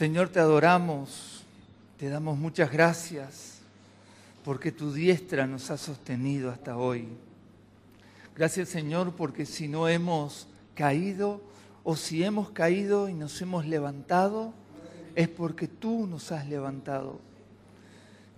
Señor, 0.00 0.30
te 0.30 0.40
adoramos, 0.40 1.42
te 1.98 2.08
damos 2.08 2.38
muchas 2.38 2.72
gracias 2.72 3.58
porque 4.42 4.72
tu 4.72 4.94
diestra 4.94 5.46
nos 5.46 5.70
ha 5.70 5.76
sostenido 5.76 6.50
hasta 6.50 6.78
hoy. 6.78 7.06
Gracias 8.34 8.70
Señor 8.70 9.14
porque 9.14 9.44
si 9.44 9.68
no 9.68 9.88
hemos 9.88 10.48
caído 10.74 11.42
o 11.84 11.96
si 11.96 12.24
hemos 12.24 12.48
caído 12.48 13.10
y 13.10 13.12
nos 13.12 13.42
hemos 13.42 13.66
levantado, 13.66 14.54
es 15.16 15.28
porque 15.28 15.68
tú 15.68 16.06
nos 16.06 16.32
has 16.32 16.48
levantado. 16.48 17.20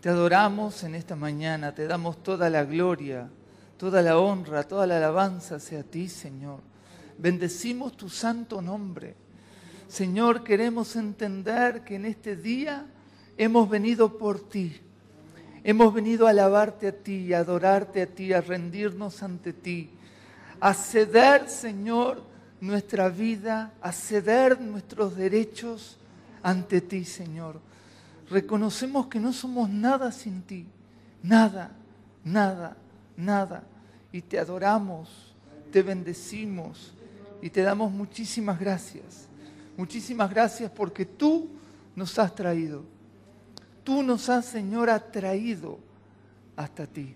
Te 0.00 0.08
adoramos 0.08 0.82
en 0.82 0.96
esta 0.96 1.14
mañana, 1.14 1.76
te 1.76 1.86
damos 1.86 2.24
toda 2.24 2.50
la 2.50 2.64
gloria, 2.64 3.28
toda 3.76 4.02
la 4.02 4.18
honra, 4.18 4.64
toda 4.64 4.84
la 4.84 4.96
alabanza 4.96 5.60
sea 5.60 5.82
a 5.82 5.84
ti, 5.84 6.08
Señor. 6.08 6.58
Bendecimos 7.18 7.96
tu 7.96 8.08
santo 8.08 8.60
nombre. 8.60 9.21
Señor, 9.92 10.42
queremos 10.42 10.96
entender 10.96 11.84
que 11.84 11.96
en 11.96 12.06
este 12.06 12.34
día 12.34 12.86
hemos 13.36 13.68
venido 13.68 14.16
por 14.16 14.40
ti. 14.48 14.80
Hemos 15.64 15.92
venido 15.92 16.26
a 16.26 16.30
alabarte 16.30 16.88
a 16.88 16.92
ti, 16.92 17.34
a 17.34 17.40
adorarte 17.40 18.00
a 18.00 18.06
ti, 18.06 18.32
a 18.32 18.40
rendirnos 18.40 19.22
ante 19.22 19.52
ti, 19.52 19.90
a 20.60 20.72
ceder, 20.72 21.50
Señor, 21.50 22.22
nuestra 22.62 23.10
vida, 23.10 23.74
a 23.82 23.92
ceder 23.92 24.58
nuestros 24.62 25.14
derechos 25.14 25.98
ante 26.42 26.80
ti, 26.80 27.04
Señor. 27.04 27.60
Reconocemos 28.30 29.08
que 29.08 29.20
no 29.20 29.34
somos 29.34 29.68
nada 29.68 30.10
sin 30.10 30.40
ti, 30.40 30.64
nada, 31.22 31.70
nada, 32.24 32.78
nada. 33.14 33.64
Y 34.10 34.22
te 34.22 34.38
adoramos, 34.38 35.34
te 35.70 35.82
bendecimos 35.82 36.94
y 37.42 37.50
te 37.50 37.60
damos 37.60 37.92
muchísimas 37.92 38.58
gracias. 38.58 39.28
Muchísimas 39.76 40.30
gracias 40.30 40.70
porque 40.70 41.04
tú 41.04 41.48
nos 41.96 42.18
has 42.18 42.34
traído. 42.34 42.82
Tú 43.84 44.02
nos 44.02 44.28
has, 44.28 44.46
Señor, 44.46 44.90
atraído 44.90 45.78
hasta 46.56 46.86
ti. 46.86 47.14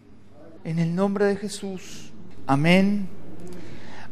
En 0.65 0.79
el 0.79 0.95
nombre 0.95 1.27
de 1.27 1.37
Jesús. 1.37 2.11
Amén. 2.47 3.09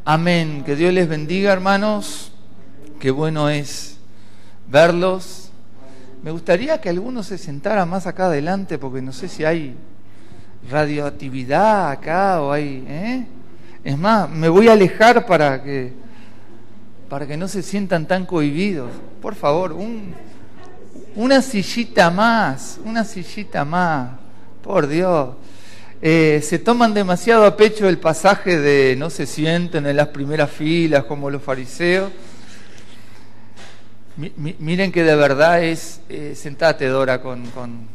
Amén. 0.05 0.63
Que 0.65 0.77
Dios 0.77 0.93
les 0.93 1.09
bendiga, 1.09 1.53
hermanos. 1.53 2.33
Qué 3.01 3.11
bueno 3.11 3.49
es 3.49 3.99
verlos. 4.69 5.51
Me 6.23 6.31
gustaría 6.31 6.81
que 6.81 6.89
alguno 6.89 7.23
se 7.23 7.39
sentara 7.39 7.85
más 7.85 8.07
acá 8.07 8.27
adelante 8.27 8.79
porque 8.79 9.03
no 9.03 9.13
sé 9.13 9.29
si 9.29 9.45
hay 9.45 9.75
radioactividad 10.71 11.91
acá 11.91 12.41
o 12.41 12.53
hay... 12.53 12.85
¿eh? 12.89 13.27
Es 13.83 13.99
más, 13.99 14.31
me 14.31 14.49
voy 14.49 14.69
a 14.69 14.73
alejar 14.73 15.27
para 15.27 15.63
que 15.63 15.93
para 17.15 17.29
que 17.29 17.37
no 17.37 17.47
se 17.47 17.63
sientan 17.63 18.09
tan 18.09 18.27
cohibidos. 18.27 18.91
Por 19.23 19.37
favor, 19.37 19.73
un, 19.73 20.13
una 21.15 21.43
sillita 21.43 22.11
más, 22.11 22.81
una 22.85 23.05
sillita 23.05 23.65
más, 23.65 24.11
por 24.65 24.89
Dios. 24.89 25.29
Eh, 26.03 26.41
se 26.43 26.59
toman 26.59 26.93
demasiado 26.93 27.47
a 27.47 27.57
pecho 27.57 27.89
el 27.89 27.99
pasaje 27.99 28.59
de 28.59 28.97
no 28.97 29.11
se 29.11 29.27
sienten 29.27 29.87
en 29.87 29.97
las 29.97 30.09
primeras 30.09 30.51
filas 30.51 31.05
como 31.05 31.31
los 31.31 31.41
fariseos. 31.41 32.11
miren 34.17 34.91
que 34.91 35.05
de 35.05 35.15
verdad 35.15 35.63
es, 35.63 36.01
eh, 36.09 36.35
sentate 36.35 36.89
Dora 36.89 37.23
con, 37.23 37.47
con... 37.51 37.87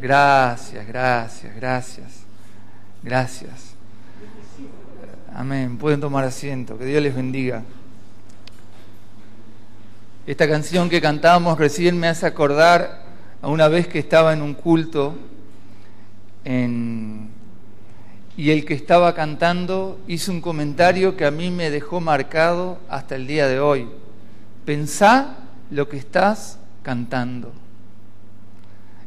Gracias, 0.00 0.86
gracias, 0.86 1.54
gracias, 1.54 2.08
gracias. 3.02 3.74
Amén. 5.34 5.76
Pueden 5.76 6.00
tomar 6.00 6.24
asiento. 6.24 6.78
Que 6.78 6.86
Dios 6.86 7.02
les 7.02 7.14
bendiga. 7.14 7.62
Esta 10.24 10.48
canción 10.48 10.88
que 10.88 11.00
cantábamos 11.00 11.58
recién 11.58 11.98
me 11.98 12.06
hace 12.06 12.26
acordar 12.26 13.02
a 13.42 13.48
una 13.48 13.66
vez 13.66 13.88
que 13.88 13.98
estaba 13.98 14.32
en 14.32 14.40
un 14.40 14.54
culto 14.54 15.16
y 18.36 18.50
el 18.50 18.64
que 18.64 18.74
estaba 18.74 19.16
cantando 19.16 19.98
hizo 20.06 20.30
un 20.30 20.40
comentario 20.40 21.16
que 21.16 21.26
a 21.26 21.32
mí 21.32 21.50
me 21.50 21.70
dejó 21.70 22.00
marcado 22.00 22.78
hasta 22.88 23.16
el 23.16 23.26
día 23.26 23.48
de 23.48 23.58
hoy. 23.58 23.88
Pensá 24.64 25.38
lo 25.72 25.88
que 25.88 25.96
estás 25.96 26.56
cantando. 26.84 27.50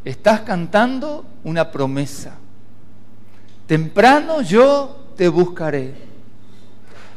Estás 0.04 0.42
cantando 0.42 1.26
una 1.46 1.72
promesa. 1.72 2.34
Temprano 3.68 4.42
yo 4.42 5.14
te 5.16 5.30
buscaré. 5.30 5.94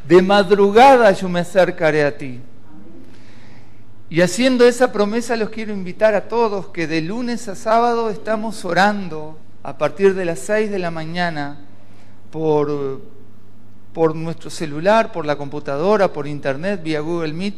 De 0.06 0.22
madrugada 0.22 1.10
yo 1.10 1.28
me 1.28 1.40
acercaré 1.40 2.04
a 2.04 2.16
ti. 2.16 2.40
Y 4.10 4.22
haciendo 4.22 4.66
esa 4.66 4.90
promesa 4.90 5.36
los 5.36 5.50
quiero 5.50 5.74
invitar 5.74 6.14
a 6.14 6.28
todos 6.28 6.68
que 6.68 6.86
de 6.86 7.02
lunes 7.02 7.46
a 7.46 7.54
sábado 7.54 8.08
estamos 8.08 8.64
orando 8.64 9.38
a 9.62 9.76
partir 9.76 10.14
de 10.14 10.24
las 10.24 10.38
6 10.38 10.70
de 10.70 10.78
la 10.78 10.90
mañana 10.90 11.60
por, 12.30 13.02
por 13.92 14.16
nuestro 14.16 14.48
celular, 14.48 15.12
por 15.12 15.26
la 15.26 15.36
computadora, 15.36 16.10
por 16.10 16.26
internet, 16.26 16.82
vía 16.82 17.00
Google 17.00 17.34
Meet, 17.34 17.56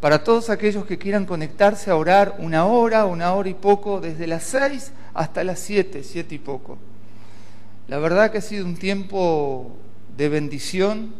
para 0.00 0.24
todos 0.24 0.50
aquellos 0.50 0.84
que 0.84 0.98
quieran 0.98 1.26
conectarse 1.26 1.92
a 1.92 1.96
orar 1.96 2.34
una 2.38 2.64
hora, 2.64 3.06
una 3.06 3.32
hora 3.32 3.48
y 3.48 3.54
poco, 3.54 4.00
desde 4.00 4.26
las 4.26 4.42
6 4.42 4.90
hasta 5.14 5.44
las 5.44 5.60
7, 5.60 6.02
7 6.02 6.34
y 6.34 6.38
poco. 6.40 6.76
La 7.86 7.98
verdad 7.98 8.32
que 8.32 8.38
ha 8.38 8.42
sido 8.42 8.66
un 8.66 8.76
tiempo 8.76 9.76
de 10.16 10.28
bendición 10.28 11.14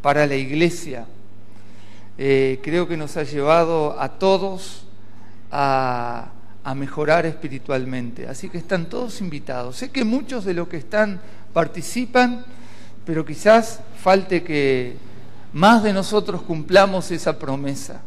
para 0.00 0.26
la 0.26 0.34
iglesia 0.34 1.06
eh, 2.18 2.60
creo 2.62 2.86
que 2.86 2.96
nos 2.96 3.16
ha 3.16 3.22
llevado 3.22 3.98
a 3.98 4.08
todos 4.08 4.84
a, 5.50 6.28
mejorar 6.76 7.26
espiritualmente. 7.26 8.28
Así 8.28 8.48
que 8.48 8.58
están 8.58 8.86
todos 8.86 9.20
invitados. 9.20 9.76
Sé 9.76 9.90
que 9.90 10.04
muchos 10.04 10.44
de 10.44 10.54
los 10.54 10.68
que 10.68 10.76
están 10.76 11.20
participan, 11.52 12.44
pero 13.04 13.24
quizás 13.24 13.80
falte 14.00 14.42
que 14.42 14.96
más 15.52 15.82
de 15.82 15.92
nosotros 15.92 16.42
cumplamos 16.42 17.10
esa 17.10 17.38
promesa 17.38 18.00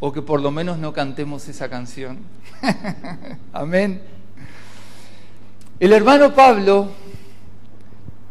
o 0.00 0.12
que 0.12 0.22
por 0.22 0.40
lo 0.40 0.50
menos 0.50 0.78
no 0.78 0.92
cantemos 0.92 1.48
esa 1.48 1.68
canción. 1.68 2.18
Amén. 3.52 4.02
El 5.80 5.92
hermano 5.92 6.34
Pablo 6.34 6.90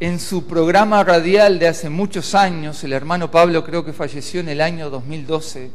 en 0.05 0.19
su 0.19 0.45
programa 0.47 1.01
radial 1.01 1.59
de 1.59 1.69
hace 1.69 1.89
muchos 1.89 2.35
años, 2.35 2.83
el 2.83 2.91
hermano 2.91 3.31
Pablo 3.31 3.63
creo 3.63 3.85
que 3.85 3.93
falleció 3.93 4.41
en 4.41 4.49
el 4.49 4.59
año 4.59 4.89
2012, 4.89 5.71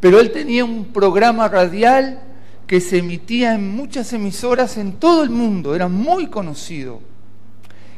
pero 0.00 0.18
él 0.18 0.32
tenía 0.32 0.64
un 0.64 0.86
programa 0.86 1.46
radial 1.46 2.20
que 2.66 2.80
se 2.80 2.98
emitía 2.98 3.54
en 3.54 3.76
muchas 3.76 4.12
emisoras 4.12 4.76
en 4.76 4.94
todo 4.94 5.22
el 5.22 5.30
mundo, 5.30 5.76
era 5.76 5.86
muy 5.86 6.26
conocido, 6.26 6.98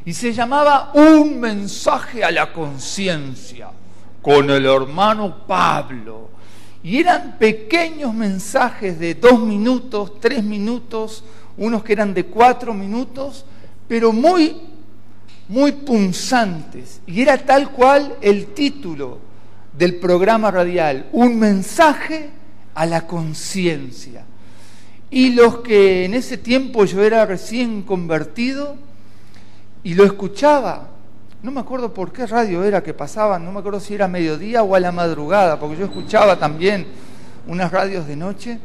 y 0.04 0.12
se 0.12 0.34
llamaba 0.34 0.90
Un 0.92 1.40
mensaje 1.40 2.22
a 2.22 2.30
la 2.30 2.52
conciencia 2.52 3.70
con 4.20 4.50
el 4.50 4.66
hermano 4.66 5.46
Pablo. 5.46 6.28
Y 6.82 6.98
eran 6.98 7.38
pequeños 7.38 8.12
mensajes 8.12 8.98
de 8.98 9.14
dos 9.14 9.40
minutos, 9.40 10.20
tres 10.20 10.44
minutos, 10.44 11.24
unos 11.56 11.82
que 11.82 11.94
eran 11.94 12.12
de 12.12 12.26
cuatro 12.26 12.74
minutos, 12.74 13.46
pero 13.88 14.12
muy 14.12 14.73
muy 15.48 15.72
punzantes. 15.72 17.00
Y 17.06 17.22
era 17.22 17.38
tal 17.38 17.70
cual 17.70 18.16
el 18.20 18.48
título 18.48 19.18
del 19.76 19.96
programa 19.96 20.50
radial, 20.50 21.06
un 21.12 21.38
mensaje 21.38 22.30
a 22.74 22.86
la 22.86 23.06
conciencia. 23.06 24.24
Y 25.10 25.30
los 25.30 25.58
que 25.58 26.04
en 26.04 26.14
ese 26.14 26.38
tiempo 26.38 26.84
yo 26.84 27.02
era 27.02 27.24
recién 27.26 27.82
convertido 27.82 28.76
y 29.82 29.94
lo 29.94 30.04
escuchaba, 30.04 30.88
no 31.42 31.50
me 31.50 31.60
acuerdo 31.60 31.92
por 31.92 32.10
qué 32.12 32.26
radio 32.26 32.64
era 32.64 32.82
que 32.82 32.94
pasaba, 32.94 33.38
no 33.38 33.52
me 33.52 33.58
acuerdo 33.58 33.78
si 33.78 33.94
era 33.94 34.08
mediodía 34.08 34.62
o 34.62 34.74
a 34.74 34.80
la 34.80 34.92
madrugada, 34.92 35.60
porque 35.60 35.76
yo 35.76 35.84
escuchaba 35.84 36.38
también 36.38 36.86
unas 37.46 37.70
radios 37.70 38.06
de 38.06 38.16
noche. 38.16 38.58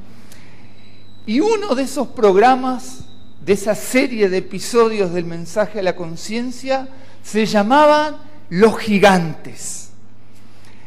Y 1.26 1.42
uno 1.42 1.76
de 1.76 1.84
esos 1.84 2.08
programas 2.08 3.04
de 3.50 3.56
esa 3.56 3.74
serie 3.74 4.30
de 4.30 4.38
episodios 4.38 5.12
del 5.12 5.26
mensaje 5.26 5.80
a 5.80 5.82
la 5.82 5.96
conciencia 5.96 6.88
se 7.24 7.48
llamaban 7.48 8.18
los 8.52 8.78
gigantes. 8.78 9.90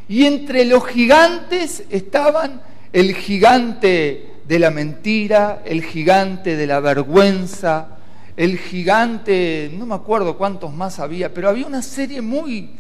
Y 0.09 0.27
entre 0.27 0.65
los 0.65 0.87
gigantes 0.87 1.83
estaban 1.91 2.63
el 2.93 3.17
gigante 3.17 4.35
de 4.47 4.59
la 4.61 4.71
mentira, 4.71 5.63
el 5.65 5.83
gigante 5.83 6.55
de 6.55 6.69
la 6.69 6.79
vergüenza, 6.79 7.99
el 8.37 8.57
gigante, 8.59 9.69
no 9.77 9.85
me 9.85 9.97
acuerdo 9.97 10.39
cuántos 10.39 10.73
más 10.73 11.01
había, 11.01 11.35
pero 11.35 11.49
había 11.49 11.67
una 11.67 11.83
serie 11.83 12.23
muy, 12.23 12.71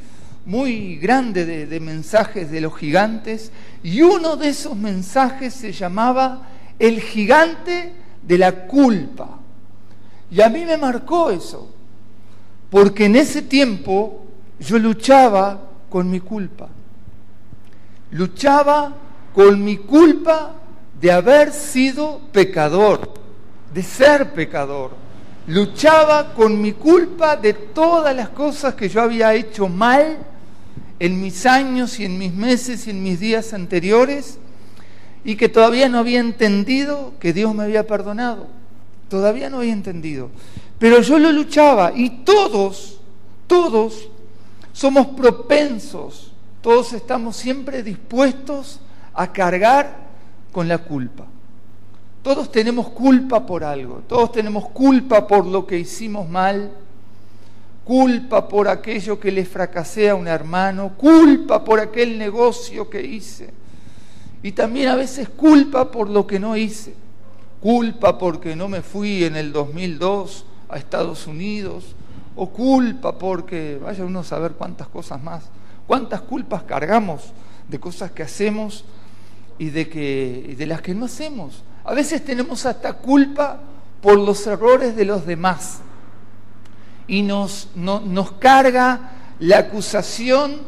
muy 0.46 0.94
grande 0.98 1.44
de, 1.44 1.66
de 1.66 1.80
mensajes 1.80 2.52
de 2.52 2.60
los 2.60 2.76
gigantes 2.78 3.50
y 3.82 4.00
uno 4.00 4.36
de 4.36 4.50
esos 4.50 4.76
mensajes 4.76 5.52
se 5.52 5.72
llamaba 5.72 6.50
el 6.78 7.00
gigante 7.00 7.90
de 8.22 8.38
la 8.38 8.68
culpa. 8.68 9.40
Y 10.32 10.40
a 10.40 10.48
mí 10.48 10.64
me 10.64 10.78
marcó 10.78 11.30
eso, 11.30 11.68
porque 12.70 13.04
en 13.04 13.16
ese 13.16 13.42
tiempo 13.42 14.24
yo 14.58 14.78
luchaba 14.78 15.60
con 15.90 16.10
mi 16.10 16.20
culpa, 16.20 16.70
luchaba 18.12 18.96
con 19.34 19.62
mi 19.62 19.76
culpa 19.76 20.54
de 20.98 21.12
haber 21.12 21.52
sido 21.52 22.18
pecador, 22.32 23.12
de 23.74 23.82
ser 23.82 24.32
pecador. 24.32 24.92
Luchaba 25.48 26.32
con 26.32 26.62
mi 26.62 26.72
culpa 26.72 27.36
de 27.36 27.52
todas 27.52 28.16
las 28.16 28.30
cosas 28.30 28.74
que 28.74 28.88
yo 28.88 29.02
había 29.02 29.34
hecho 29.34 29.68
mal 29.68 30.16
en 30.98 31.20
mis 31.20 31.44
años 31.44 32.00
y 32.00 32.06
en 32.06 32.16
mis 32.16 32.32
meses 32.32 32.86
y 32.86 32.90
en 32.90 33.02
mis 33.02 33.20
días 33.20 33.52
anteriores 33.52 34.38
y 35.24 35.36
que 35.36 35.50
todavía 35.50 35.90
no 35.90 35.98
había 35.98 36.20
entendido 36.20 37.12
que 37.20 37.34
Dios 37.34 37.54
me 37.54 37.64
había 37.64 37.86
perdonado. 37.86 38.61
Todavía 39.12 39.50
no 39.50 39.58
había 39.58 39.74
entendido. 39.74 40.30
Pero 40.78 41.02
yo 41.02 41.18
lo 41.18 41.30
luchaba 41.30 41.92
y 41.94 42.24
todos, 42.24 42.98
todos 43.46 44.08
somos 44.72 45.08
propensos, 45.08 46.32
todos 46.62 46.94
estamos 46.94 47.36
siempre 47.36 47.82
dispuestos 47.82 48.80
a 49.12 49.30
cargar 49.30 49.98
con 50.50 50.66
la 50.66 50.78
culpa. 50.78 51.26
Todos 52.22 52.50
tenemos 52.50 52.88
culpa 52.88 53.44
por 53.44 53.64
algo, 53.64 54.00
todos 54.08 54.32
tenemos 54.32 54.70
culpa 54.70 55.26
por 55.26 55.44
lo 55.44 55.66
que 55.66 55.78
hicimos 55.78 56.26
mal, 56.26 56.70
culpa 57.84 58.48
por 58.48 58.66
aquello 58.66 59.20
que 59.20 59.30
le 59.30 59.44
fracasé 59.44 60.08
a 60.08 60.14
un 60.14 60.26
hermano, 60.26 60.92
culpa 60.96 61.62
por 61.62 61.80
aquel 61.80 62.16
negocio 62.16 62.88
que 62.88 63.02
hice 63.02 63.50
y 64.42 64.52
también 64.52 64.88
a 64.88 64.96
veces 64.96 65.28
culpa 65.28 65.90
por 65.90 66.08
lo 66.08 66.26
que 66.26 66.40
no 66.40 66.56
hice, 66.56 66.94
culpa 67.62 68.18
porque 68.18 68.56
no 68.56 68.68
me 68.68 68.82
fui 68.82 69.22
en 69.24 69.36
el 69.36 69.52
2002 69.52 70.44
a 70.68 70.78
Estados 70.78 71.28
Unidos, 71.28 71.94
o 72.34 72.48
culpa 72.50 73.16
porque, 73.18 73.78
vaya 73.80 74.04
uno 74.04 74.20
a 74.20 74.24
saber 74.24 74.52
cuántas 74.52 74.88
cosas 74.88 75.22
más, 75.22 75.44
cuántas 75.86 76.22
culpas 76.22 76.64
cargamos 76.64 77.32
de 77.68 77.78
cosas 77.78 78.10
que 78.10 78.24
hacemos 78.24 78.84
y 79.58 79.70
de, 79.70 79.88
que, 79.88 80.56
de 80.58 80.66
las 80.66 80.82
que 80.82 80.94
no 80.94 81.04
hacemos. 81.04 81.62
A 81.84 81.94
veces 81.94 82.24
tenemos 82.24 82.66
hasta 82.66 82.94
culpa 82.94 83.60
por 84.00 84.18
los 84.18 84.44
errores 84.46 84.96
de 84.96 85.04
los 85.04 85.24
demás 85.24 85.80
y 87.06 87.22
nos, 87.22 87.68
nos 87.76 88.32
carga 88.32 89.12
la 89.38 89.58
acusación 89.58 90.62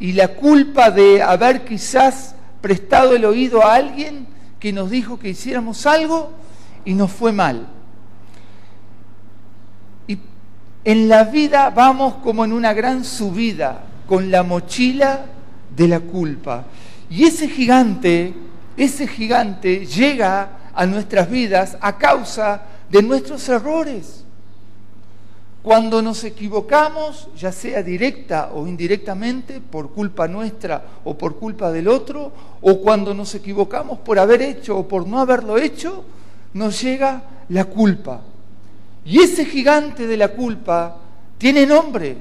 y 0.00 0.12
la 0.12 0.28
culpa 0.28 0.90
de 0.90 1.22
haber 1.22 1.64
quizás 1.64 2.34
prestado 2.60 3.14
el 3.14 3.24
oído 3.24 3.64
a 3.64 3.74
alguien 3.74 4.26
que 4.58 4.72
nos 4.72 4.90
dijo 4.90 5.18
que 5.18 5.28
hiciéramos 5.28 5.86
algo 5.86 6.39
y 6.84 6.94
nos 6.94 7.10
fue 7.10 7.32
mal. 7.32 7.68
En 10.82 11.08
la 11.08 11.24
vida 11.24 11.68
vamos 11.70 12.14
como 12.22 12.44
en 12.44 12.54
una 12.54 12.72
gran 12.72 13.04
subida, 13.04 13.84
con 14.06 14.30
la 14.30 14.42
mochila 14.42 15.26
de 15.76 15.88
la 15.88 16.00
culpa. 16.00 16.64
Y 17.10 17.24
ese 17.24 17.48
gigante, 17.48 18.32
ese 18.76 19.06
gigante 19.06 19.84
llega 19.84 20.70
a 20.74 20.86
nuestras 20.86 21.28
vidas 21.30 21.76
a 21.82 21.98
causa 21.98 22.62
de 22.88 23.02
nuestros 23.02 23.46
errores. 23.50 24.24
Cuando 25.62 26.00
nos 26.00 26.24
equivocamos, 26.24 27.28
ya 27.36 27.52
sea 27.52 27.82
directa 27.82 28.50
o 28.54 28.66
indirectamente, 28.66 29.60
por 29.60 29.90
culpa 29.90 30.26
nuestra 30.26 30.82
o 31.04 31.18
por 31.18 31.36
culpa 31.36 31.70
del 31.70 31.88
otro, 31.88 32.32
o 32.62 32.80
cuando 32.80 33.12
nos 33.12 33.34
equivocamos 33.34 33.98
por 33.98 34.18
haber 34.18 34.40
hecho 34.40 34.78
o 34.78 34.88
por 34.88 35.06
no 35.06 35.20
haberlo 35.20 35.58
hecho, 35.58 36.04
nos 36.52 36.80
llega 36.80 37.24
la 37.48 37.64
culpa. 37.64 38.20
Y 39.04 39.20
ese 39.20 39.44
gigante 39.44 40.06
de 40.06 40.16
la 40.16 40.28
culpa 40.28 40.98
tiene 41.38 41.66
nombre 41.66 42.18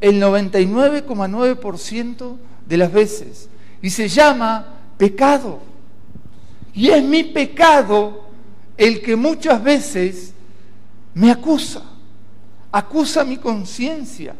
el 0.00 0.20
99,9% 0.20 2.36
de 2.66 2.76
las 2.76 2.92
veces 2.92 3.48
y 3.80 3.90
se 3.90 4.08
llama 4.08 4.66
pecado. 4.96 5.60
Y 6.74 6.88
es 6.88 7.04
mi 7.04 7.22
pecado 7.24 8.22
el 8.76 9.02
que 9.02 9.14
muchas 9.14 9.62
veces 9.62 10.32
me 11.14 11.30
acusa, 11.30 11.82
acusa 12.70 13.24
mi 13.24 13.36
conciencia 13.36 14.34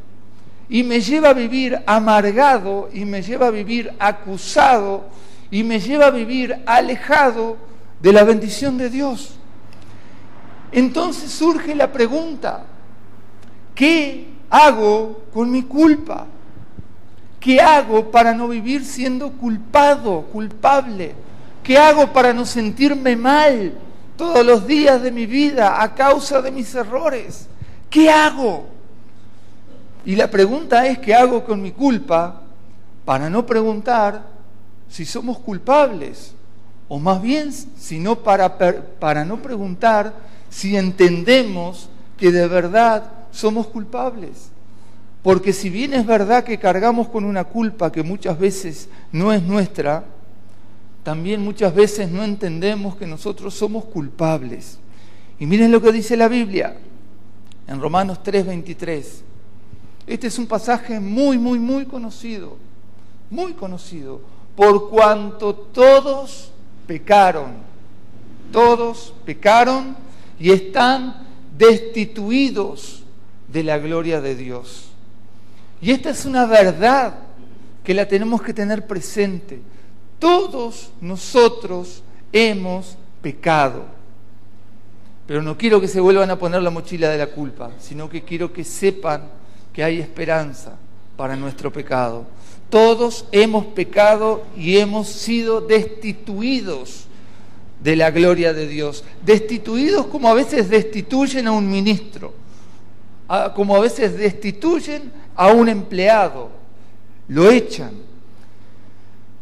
y 0.69 0.83
me 0.83 1.01
lleva 1.01 1.31
a 1.31 1.35
vivir 1.35 1.79
amargado 1.85 2.89
y 2.93 3.05
me 3.05 3.21
lleva 3.21 3.49
a 3.49 3.51
vivir 3.51 3.93
acusado 3.99 5.05
y 5.51 5.63
me 5.63 5.79
lleva 5.79 6.07
a 6.07 6.11
vivir 6.11 6.57
alejado 6.65 7.59
de 8.03 8.13
la 8.13 8.25
bendición 8.25 8.77
de 8.77 8.91
Dios. 8.91 9.37
Entonces 10.73 11.31
surge 11.31 11.75
la 11.75 11.93
pregunta, 11.93 12.65
¿qué 13.75 14.29
hago 14.51 15.23
con 15.33 15.51
mi 15.51 15.63
culpa? 15.63 16.27
¿Qué 17.39 17.61
hago 17.61 18.11
para 18.11 18.35
no 18.35 18.49
vivir 18.49 18.85
siendo 18.85 19.33
culpado, 19.33 20.23
culpable? 20.33 21.15
¿Qué 21.63 21.79
hago 21.79 22.13
para 22.13 22.33
no 22.33 22.45
sentirme 22.45 23.17
mal 23.17 23.75
todos 24.17 24.45
los 24.45 24.67
días 24.67 25.03
de 25.03 25.13
mi 25.13 25.27
vida 25.27 25.83
a 25.83 25.95
causa 25.95 26.43
de 26.43 26.51
mis 26.51 26.75
errores? 26.75 27.49
¿Qué 27.89 28.11
hago? 28.11 28.67
Y 30.05 30.17
la 30.17 30.31
pregunta 30.31 30.87
es, 30.87 30.99
¿qué 30.99 31.15
hago 31.15 31.45
con 31.45 31.63
mi 31.63 31.73
culpa? 31.73 32.43
Para 33.05 33.29
no 33.29 33.45
preguntar 33.45 34.25
si 34.89 35.05
somos 35.05 35.39
culpables, 35.39 36.35
o 36.95 36.99
más 36.99 37.23
bien, 37.23 37.51
sino 37.79 38.17
para, 38.17 38.59
para 38.99 39.25
no 39.25 39.41
preguntar 39.41 40.13
si 40.51 40.77
entendemos 40.77 41.89
que 42.19 42.31
de 42.31 42.47
verdad 42.47 43.11
somos 43.31 43.67
culpables. 43.67 44.51
Porque 45.23 45.55
si 45.55 45.71
bien 45.71 45.95
es 45.95 46.05
verdad 46.05 46.45
que 46.45 46.59
cargamos 46.59 47.09
con 47.09 47.25
una 47.25 47.45
culpa 47.45 47.91
que 47.91 48.03
muchas 48.03 48.39
veces 48.39 48.91
no 49.11 49.33
es 49.33 49.43
nuestra, 49.43 50.05
también 51.03 51.41
muchas 51.41 51.75
veces 51.75 52.11
no 52.11 52.23
entendemos 52.25 52.95
que 52.97 53.07
nosotros 53.07 53.55
somos 53.55 53.87
culpables. 53.87 54.77
Y 55.39 55.47
miren 55.47 55.73
lo 55.73 55.81
que 55.81 55.93
dice 55.93 56.15
la 56.15 56.29
Biblia 56.29 56.77
en 57.69 57.81
Romanos 57.81 58.23
3:23. 58.23 59.23
Este 60.07 60.27
es 60.27 60.39
un 60.39 60.47
pasaje 60.47 61.01
muy, 61.01 61.39
muy, 61.39 61.59
muy 61.59 61.87
conocido, 61.87 62.59
muy 63.31 63.55
conocido, 63.55 64.21
por 64.55 64.91
cuanto 64.91 65.55
todos 65.55 66.52
pecaron, 66.93 67.53
todos 68.53 69.15
pecaron 69.25 69.97
y 70.39 70.53
están 70.53 71.27
destituidos 71.57 73.03
de 73.49 73.65
la 73.65 73.79
gloria 73.79 74.21
de 74.21 74.37
Dios. 74.37 74.91
Y 75.81 75.91
esta 75.91 76.11
es 76.11 76.27
una 76.27 76.45
verdad 76.45 77.15
que 77.83 77.95
la 77.95 78.07
tenemos 78.07 78.43
que 78.43 78.53
tener 78.53 78.87
presente. 78.87 79.63
Todos 80.19 80.91
nosotros 81.01 82.03
hemos 82.31 82.99
pecado. 83.23 83.87
Pero 85.27 85.41
no 85.41 85.57
quiero 85.57 85.81
que 85.81 85.89
se 85.89 85.99
vuelvan 85.99 86.31
a 86.31 86.39
poner 86.39 86.61
la 86.63 86.69
mochila 86.69 87.09
de 87.09 87.17
la 87.17 87.29
culpa, 87.29 87.71
sino 87.79 88.11
que 88.11 88.23
quiero 88.23 88.53
que 88.53 88.65
sepan 88.65 89.31
que 89.73 89.83
hay 89.83 89.99
esperanza 89.99 90.77
para 91.17 91.37
nuestro 91.37 91.73
pecado. 91.73 92.27
Todos 92.73 93.27
hemos 93.33 93.67
pecado 93.67 94.45
y 94.57 94.79
hemos 94.79 95.07
sido 95.07 95.61
destituidos 95.61 97.05
de 97.83 97.97
la 97.97 98.11
gloria 98.11 98.55
de 98.55 98.67
Dios, 98.67 99.05
destituidos 99.23 100.07
como 100.07 100.31
a 100.31 100.33
veces 100.33 100.71
destituyen 100.71 101.49
a 101.49 101.53
un 101.53 101.71
ministro, 101.71 102.33
como 103.55 103.77
a 103.77 103.81
veces 103.81 104.17
destituyen 104.17 105.13
a 105.37 105.49
un 105.49 105.69
empleado, 105.69 106.49
lo 107.29 107.51
echan. 107.51 107.93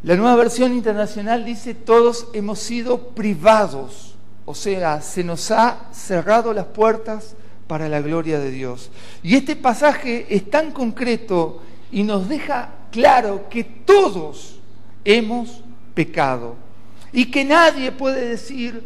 La 0.03 0.17
nueva 0.17 0.35
versión 0.35 0.73
internacional 0.73 1.45
dice 1.45 1.75
todos 1.75 2.27
hemos 2.33 2.59
sido 2.59 3.11
privados, 3.11 4.17
o 4.45 4.57
sea, 4.57 5.03
se 5.03 5.23
nos 5.23 5.53
ha 5.53 5.89
cerrado 5.93 6.53
las 6.53 6.67
puertas 6.67 7.37
para 7.69 7.89
la 7.89 8.01
gloria 8.01 8.41
de 8.41 8.51
Dios. 8.51 8.91
Y 9.23 9.37
este 9.37 9.55
pasaje 9.55 10.27
es 10.29 10.51
tan 10.51 10.73
concreto 10.73 11.63
y 11.93 12.03
nos 12.03 12.29
deja 12.29 12.71
claro 12.91 13.49
que 13.49 13.65
todos 13.65 14.59
hemos 15.05 15.63
pecado 15.95 16.57
y 17.13 17.31
que 17.31 17.45
nadie 17.45 17.93
puede 17.93 18.29
decir, 18.29 18.83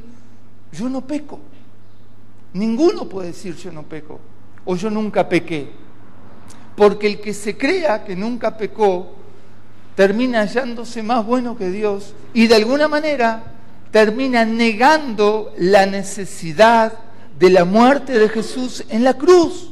yo 0.73 0.89
no 0.89 1.01
peco. 1.03 1.41
Ninguno 2.53 3.09
puede 3.09 3.29
decir 3.29 3.57
yo 3.57 3.73
no 3.73 3.83
peco 3.83 4.21
o 4.65 4.77
yo 4.77 4.91
nunca 4.91 5.29
pequé. 5.29 5.69
Porque 6.77 7.07
el 7.07 7.21
que 7.21 7.35
se 7.35 7.57
crea 7.57 8.05
que 8.05 8.17
nunca 8.17 8.57
pecó 8.57 9.15
termina 9.95 10.41
hallándose 10.41 11.03
más 11.03 11.25
bueno 11.25 11.57
que 11.57 11.71
Dios 11.71 12.15
y 12.33 12.47
de 12.47 12.57
alguna 12.57 12.89
manera 12.89 13.45
termina 13.91 14.45
negando 14.45 15.53
la 15.59 15.87
necesidad 15.87 16.93
de 17.39 17.51
la 17.51 17.65
muerte 17.65 18.19
de 18.19 18.29
Jesús 18.29 18.85
en 18.89 19.05
la 19.05 19.15
cruz. 19.15 19.71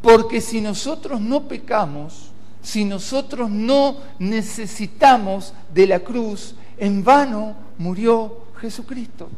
Porque 0.00 0.40
si 0.40 0.60
nosotros 0.60 1.20
no 1.20 1.46
pecamos, 1.46 2.31
si 2.62 2.84
nosotros 2.84 3.50
no 3.50 3.96
necesitamos 4.18 5.52
de 5.74 5.86
la 5.86 6.00
cruz, 6.00 6.54
en 6.78 7.02
vano 7.02 7.56
murió 7.78 8.38
Jesucristo. 8.60 9.28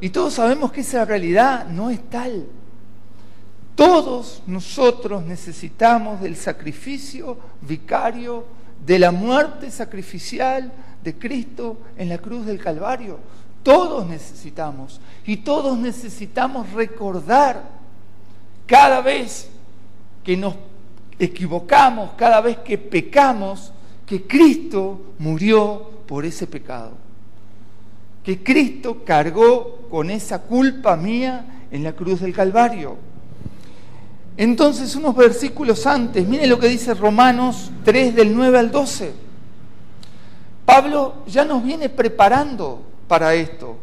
Y 0.00 0.10
todos 0.10 0.34
sabemos 0.34 0.72
que 0.72 0.80
esa 0.80 1.04
realidad 1.04 1.66
no 1.68 1.90
es 1.90 2.00
tal. 2.08 2.46
Todos 3.74 4.42
nosotros 4.46 5.24
necesitamos 5.24 6.20
del 6.20 6.36
sacrificio 6.36 7.38
vicario, 7.62 8.44
de 8.84 8.98
la 8.98 9.10
muerte 9.10 9.70
sacrificial 9.70 10.72
de 11.02 11.18
Cristo 11.18 11.78
en 11.96 12.08
la 12.08 12.18
cruz 12.18 12.46
del 12.46 12.58
Calvario. 12.58 13.18
Todos 13.62 14.06
necesitamos 14.06 15.00
y 15.24 15.38
todos 15.38 15.78
necesitamos 15.78 16.70
recordar 16.72 17.62
cada 18.66 19.00
vez 19.00 19.48
que 20.24 20.36
nos 20.36 20.54
equivocamos, 21.26 22.10
cada 22.16 22.40
vez 22.40 22.58
que 22.58 22.78
pecamos, 22.78 23.72
que 24.06 24.22
Cristo 24.26 25.00
murió 25.18 25.90
por 26.06 26.24
ese 26.24 26.46
pecado. 26.46 26.92
Que 28.22 28.42
Cristo 28.42 29.02
cargó 29.04 29.88
con 29.90 30.10
esa 30.10 30.42
culpa 30.42 30.96
mía 30.96 31.64
en 31.70 31.82
la 31.82 31.92
cruz 31.92 32.20
del 32.20 32.32
Calvario. 32.32 32.96
Entonces, 34.36 34.94
unos 34.96 35.14
versículos 35.14 35.86
antes, 35.86 36.26
miren 36.26 36.48
lo 36.48 36.58
que 36.58 36.68
dice 36.68 36.94
Romanos 36.94 37.70
3 37.84 38.14
del 38.14 38.34
9 38.34 38.58
al 38.58 38.70
12. 38.70 39.12
Pablo 40.64 41.16
ya 41.26 41.44
nos 41.44 41.62
viene 41.62 41.88
preparando 41.88 42.82
para 43.08 43.34
esto. 43.34 43.76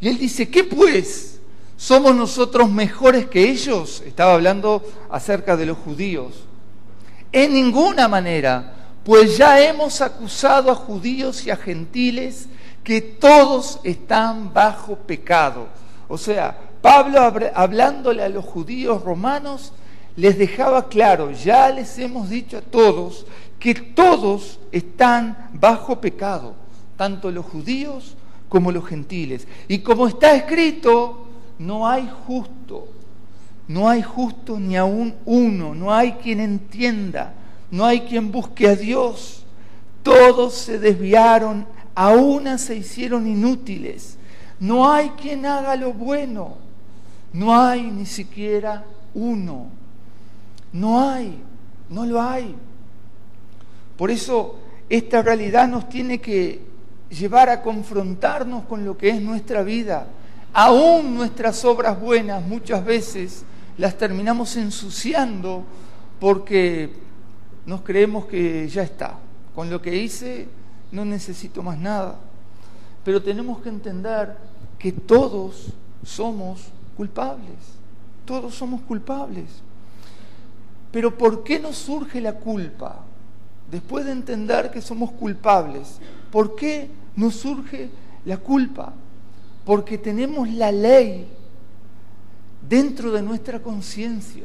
Y 0.00 0.08
él 0.08 0.18
dice, 0.18 0.48
¿qué 0.48 0.64
pues? 0.64 1.40
¿Somos 1.76 2.14
nosotros 2.14 2.70
mejores 2.70 3.26
que 3.26 3.50
ellos? 3.50 4.02
Estaba 4.06 4.34
hablando 4.34 4.82
acerca 5.10 5.56
de 5.56 5.66
los 5.66 5.78
judíos. 5.78 6.44
En 7.32 7.52
ninguna 7.52 8.08
manera, 8.08 8.74
pues 9.04 9.38
ya 9.38 9.60
hemos 9.60 10.00
acusado 10.00 10.70
a 10.70 10.74
judíos 10.74 11.46
y 11.46 11.50
a 11.50 11.56
gentiles 11.56 12.48
que 12.82 13.00
todos 13.00 13.80
están 13.84 14.52
bajo 14.52 14.96
pecado. 14.96 15.68
O 16.08 16.18
sea, 16.18 16.58
Pablo 16.82 17.20
hablándole 17.54 18.22
a 18.22 18.28
los 18.28 18.44
judíos 18.44 19.02
romanos 19.02 19.72
les 20.16 20.36
dejaba 20.38 20.88
claro, 20.88 21.30
ya 21.30 21.70
les 21.70 21.98
hemos 21.98 22.28
dicho 22.28 22.58
a 22.58 22.62
todos 22.62 23.26
que 23.58 23.74
todos 23.74 24.58
están 24.72 25.50
bajo 25.52 26.00
pecado, 26.00 26.54
tanto 26.96 27.30
los 27.30 27.46
judíos 27.46 28.16
como 28.48 28.72
los 28.72 28.86
gentiles. 28.86 29.46
Y 29.68 29.78
como 29.80 30.08
está 30.08 30.34
escrito, 30.34 31.26
no 31.58 31.86
hay 31.86 32.10
justo, 32.26 32.88
no 33.70 33.88
hay 33.88 34.02
justo 34.02 34.58
ni 34.58 34.76
aún 34.76 35.14
uno, 35.24 35.76
no 35.76 35.94
hay 35.94 36.14
quien 36.14 36.40
entienda, 36.40 37.34
no 37.70 37.84
hay 37.84 38.00
quien 38.00 38.32
busque 38.32 38.66
a 38.66 38.74
Dios. 38.74 39.44
Todos 40.02 40.54
se 40.54 40.80
desviaron, 40.80 41.64
a 41.94 42.10
una 42.10 42.58
se 42.58 42.74
hicieron 42.74 43.28
inútiles. 43.28 44.18
No 44.58 44.92
hay 44.92 45.10
quien 45.10 45.46
haga 45.46 45.76
lo 45.76 45.92
bueno, 45.92 46.56
no 47.32 47.56
hay 47.56 47.82
ni 47.82 48.06
siquiera 48.06 48.84
uno. 49.14 49.66
No 50.72 51.08
hay, 51.08 51.40
no 51.90 52.04
lo 52.06 52.20
hay. 52.20 52.56
Por 53.96 54.10
eso 54.10 54.58
esta 54.88 55.22
realidad 55.22 55.68
nos 55.68 55.88
tiene 55.88 56.20
que 56.20 56.60
llevar 57.08 57.48
a 57.48 57.62
confrontarnos 57.62 58.64
con 58.64 58.84
lo 58.84 58.98
que 58.98 59.10
es 59.10 59.22
nuestra 59.22 59.62
vida. 59.62 60.08
Aún 60.52 61.14
nuestras 61.14 61.64
obras 61.64 62.00
buenas 62.00 62.44
muchas 62.44 62.84
veces 62.84 63.44
las 63.80 63.96
terminamos 63.96 64.56
ensuciando 64.56 65.64
porque 66.20 66.92
nos 67.64 67.80
creemos 67.80 68.26
que 68.26 68.68
ya 68.68 68.82
está. 68.82 69.18
Con 69.54 69.70
lo 69.70 69.80
que 69.80 69.96
hice 69.96 70.48
no 70.92 71.04
necesito 71.04 71.62
más 71.62 71.78
nada. 71.78 72.18
Pero 73.04 73.22
tenemos 73.22 73.60
que 73.62 73.70
entender 73.70 74.36
que 74.78 74.92
todos 74.92 75.72
somos 76.04 76.66
culpables. 76.94 77.56
Todos 78.26 78.54
somos 78.54 78.82
culpables. 78.82 79.46
Pero 80.92 81.16
¿por 81.16 81.42
qué 81.42 81.58
nos 81.58 81.76
surge 81.76 82.20
la 82.20 82.34
culpa? 82.34 83.00
Después 83.70 84.04
de 84.04 84.12
entender 84.12 84.70
que 84.70 84.82
somos 84.82 85.10
culpables, 85.12 86.00
¿por 86.30 86.54
qué 86.54 86.90
nos 87.16 87.36
surge 87.36 87.88
la 88.26 88.36
culpa, 88.36 88.92
porque 89.64 89.98
tenemos 89.98 90.48
la 90.50 90.70
ley 90.70 91.26
dentro 92.68 93.10
de 93.12 93.22
nuestra 93.22 93.60
conciencia. 93.60 94.44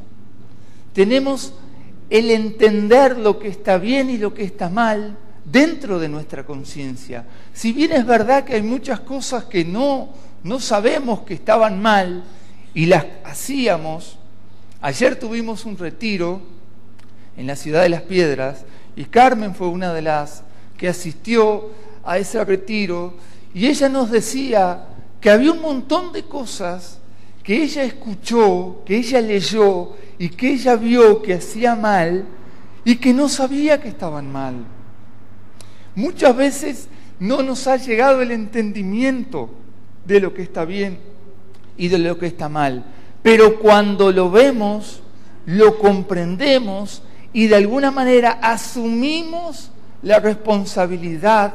Tenemos 0.93 1.53
el 2.10 2.31
entender 2.31 3.17
lo 3.17 3.39
que 3.39 3.48
está 3.48 3.77
bien 3.77 4.10
y 4.10 4.17
lo 4.17 4.34
que 4.34 4.43
está 4.43 4.69
mal 4.69 5.17
dentro 5.43 6.00
de 6.00 6.10
nuestra 6.10 6.45
conciencia. 6.45 7.25
Si 7.53 7.72
bien 7.72 7.91
es 7.91 8.05
verdad 8.05 8.43
que 8.43 8.55
hay 8.55 8.62
muchas 8.62 9.00
cosas 9.00 9.45
que 9.45 9.63
no, 9.63 10.10
no 10.43 10.60
sabemos 10.60 11.22
que 11.22 11.34
estaban 11.34 11.81
mal 11.81 12.24
y 12.74 12.86
las 12.86 13.05
hacíamos, 13.24 14.17
ayer 14.81 15.17
tuvimos 15.17 15.65
un 15.65 15.77
retiro 15.77 16.41
en 17.38 17.48
la 17.48 17.55
ciudad 17.55 17.84
de 17.84 17.89
las 17.89 18.01
piedras 18.01 18.65
y 18.95 19.05
Carmen 19.05 19.55
fue 19.55 19.67
una 19.67 19.93
de 19.93 20.01
las 20.01 20.43
que 20.77 20.88
asistió 20.88 21.72
a 22.03 22.17
ese 22.17 22.43
retiro 22.43 23.15
y 23.53 23.67
ella 23.67 23.89
nos 23.89 24.12
decía 24.12 24.86
que 25.22 25.29
había 25.29 25.51
un 25.51 25.62
montón 25.62 26.12
de 26.12 26.24
cosas 26.24 27.00
que 27.45 27.61
ella 27.61 27.83
escuchó, 27.83 28.81
que 28.85 28.97
ella 28.97 29.21
leyó 29.21 29.91
y 30.17 30.29
que 30.29 30.53
ella 30.53 30.75
vio 30.75 31.21
que 31.21 31.35
hacía 31.35 31.75
mal 31.75 32.25
y 32.83 32.95
que 32.95 33.13
no 33.13 33.29
sabía 33.29 33.79
que 33.79 33.87
estaban 33.87 34.31
mal. 34.31 34.55
Muchas 35.93 36.35
veces 36.35 36.87
no 37.19 37.43
nos 37.43 37.67
ha 37.67 37.77
llegado 37.77 38.23
el 38.23 38.31
entendimiento 38.31 39.51
de 40.05 40.19
lo 40.19 40.33
que 40.33 40.41
está 40.41 40.65
bien 40.65 40.97
y 41.77 41.87
de 41.87 41.99
lo 41.99 42.17
que 42.17 42.25
está 42.25 42.49
mal, 42.49 42.83
pero 43.21 43.59
cuando 43.59 44.11
lo 44.11 44.31
vemos, 44.31 45.03
lo 45.45 45.77
comprendemos 45.77 47.03
y 47.31 47.45
de 47.45 47.57
alguna 47.57 47.91
manera 47.91 48.39
asumimos 48.41 49.69
la 50.01 50.19
responsabilidad 50.19 51.53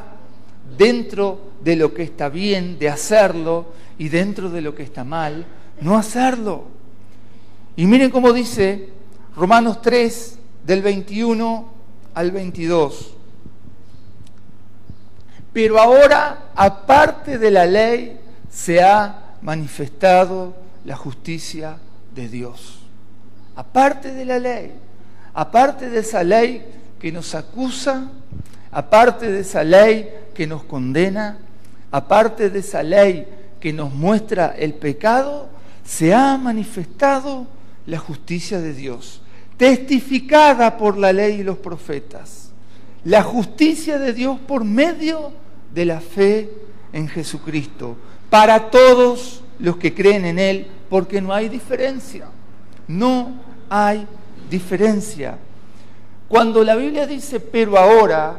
dentro 0.77 1.51
de 1.61 1.75
lo 1.75 1.93
que 1.93 2.03
está 2.03 2.29
bien 2.29 2.79
de 2.79 2.87
hacerlo 2.87 3.73
y 3.97 4.07
dentro 4.07 4.49
de 4.49 4.61
lo 4.61 4.73
que 4.73 4.83
está 4.83 5.03
mal, 5.03 5.45
no 5.81 5.97
hacerlo. 5.97 6.65
Y 7.75 7.85
miren 7.85 8.11
cómo 8.11 8.31
dice 8.31 8.89
Romanos 9.35 9.81
3 9.81 10.39
del 10.65 10.81
21 10.81 11.69
al 12.13 12.31
22. 12.31 13.15
Pero 15.51 15.79
ahora, 15.79 16.51
aparte 16.55 17.37
de 17.37 17.51
la 17.51 17.65
ley, 17.65 18.19
se 18.49 18.81
ha 18.81 19.35
manifestado 19.41 20.55
la 20.85 20.95
justicia 20.95 21.77
de 22.15 22.29
Dios. 22.29 22.79
Aparte 23.55 24.13
de 24.13 24.25
la 24.25 24.39
ley, 24.39 24.71
aparte 25.33 25.89
de 25.89 25.99
esa 25.99 26.23
ley 26.23 26.65
que 26.99 27.11
nos 27.11 27.35
acusa, 27.35 28.09
aparte 28.71 29.29
de 29.29 29.41
esa 29.41 29.63
ley 29.63 30.09
que 30.33 30.47
nos 30.47 30.63
condena, 30.63 31.39
aparte 31.91 32.49
de 32.49 32.59
esa 32.59 32.83
ley 32.83 33.27
que 33.59 33.73
nos 33.73 33.93
muestra 33.93 34.55
el 34.57 34.73
pecado, 34.73 35.49
se 35.83 36.13
ha 36.13 36.37
manifestado 36.37 37.47
la 37.85 37.97
justicia 37.97 38.59
de 38.59 38.73
Dios, 38.73 39.21
testificada 39.57 40.77
por 40.77 40.97
la 40.97 41.13
ley 41.13 41.41
y 41.41 41.43
los 41.43 41.57
profetas. 41.57 42.51
La 43.03 43.23
justicia 43.23 43.97
de 43.97 44.13
Dios 44.13 44.39
por 44.39 44.63
medio 44.63 45.31
de 45.73 45.85
la 45.85 45.99
fe 45.99 46.49
en 46.93 47.07
Jesucristo, 47.07 47.97
para 48.29 48.69
todos 48.69 49.43
los 49.59 49.77
que 49.77 49.93
creen 49.93 50.25
en 50.25 50.39
Él, 50.39 50.67
porque 50.89 51.21
no 51.21 51.33
hay 51.33 51.49
diferencia, 51.49 52.27
no 52.87 53.31
hay 53.69 54.05
diferencia. 54.49 55.37
Cuando 56.27 56.63
la 56.63 56.75
Biblia 56.75 57.07
dice, 57.07 57.39
pero 57.39 57.77
ahora, 57.77 58.37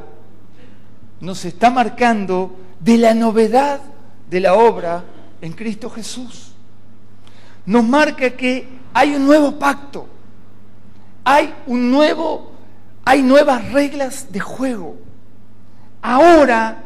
nos 1.21 1.45
está 1.45 1.71
marcando 1.71 2.57
de 2.81 2.99
la 2.99 3.15
novedad 3.15 3.81
de 4.29 4.41
la 4.41 4.55
obra 4.55 5.05
en 5.41 5.53
Cristo 5.53 5.89
Jesús. 5.91 6.51
Nos 7.64 7.85
marca 7.85 8.31
que 8.31 8.66
hay 8.92 9.14
un 9.14 9.25
nuevo 9.25 9.59
pacto, 9.59 10.07
hay 11.25 11.54
un 11.66 11.90
nuevo, 11.90 12.52
hay 13.04 13.23
nuevas 13.23 13.71
reglas 13.73 14.33
de 14.33 14.40
juego. 14.40 14.97
Ahora, 16.00 16.83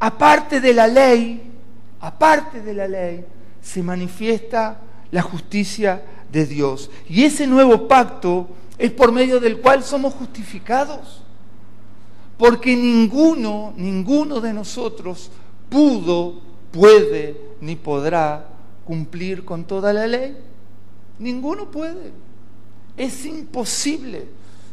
aparte 0.00 0.60
de 0.60 0.72
la 0.72 0.86
ley, 0.86 1.52
aparte 2.00 2.62
de 2.62 2.74
la 2.74 2.88
ley, 2.88 3.24
se 3.60 3.82
manifiesta 3.82 4.80
la 5.10 5.22
justicia 5.22 6.02
de 6.32 6.46
Dios. 6.46 6.90
Y 7.08 7.24
ese 7.24 7.46
nuevo 7.46 7.86
pacto 7.86 8.48
es 8.78 8.90
por 8.90 9.12
medio 9.12 9.40
del 9.40 9.60
cual 9.60 9.82
somos 9.82 10.14
justificados. 10.14 11.22
Porque 12.38 12.76
ninguno, 12.76 13.72
ninguno 13.76 14.40
de 14.40 14.52
nosotros 14.52 15.30
pudo, 15.68 16.40
puede, 16.70 17.40
ni 17.60 17.76
podrá 17.76 18.55
cumplir 18.86 19.44
con 19.44 19.64
toda 19.64 19.92
la 19.92 20.06
ley. 20.06 20.36
Ninguno 21.18 21.70
puede. 21.70 22.12
Es 22.96 23.26
imposible. 23.26 24.26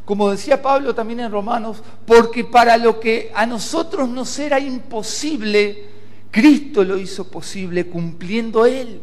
Como 0.06 0.30
decía 0.30 0.62
Pablo 0.62 0.94
también 0.94 1.22
en 1.22 1.32
Romanos, 1.32 1.82
porque 2.06 2.44
para 2.44 2.78
lo 2.78 3.00
que 3.00 3.32
a 3.34 3.46
nosotros 3.46 4.08
nos 4.10 4.38
era 4.38 4.60
imposible, 4.60 5.86
Cristo 6.30 6.84
lo 6.84 6.98
hizo 6.98 7.30
posible 7.30 7.88
cumpliendo 7.88 8.66
Él. 8.66 9.02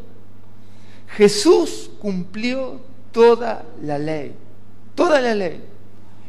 Jesús 1.17 1.91
cumplió 1.99 2.81
toda 3.13 3.65
la 3.83 3.99
ley, 3.99 4.35
toda 4.95 5.21
la 5.21 5.35
ley. 5.35 5.63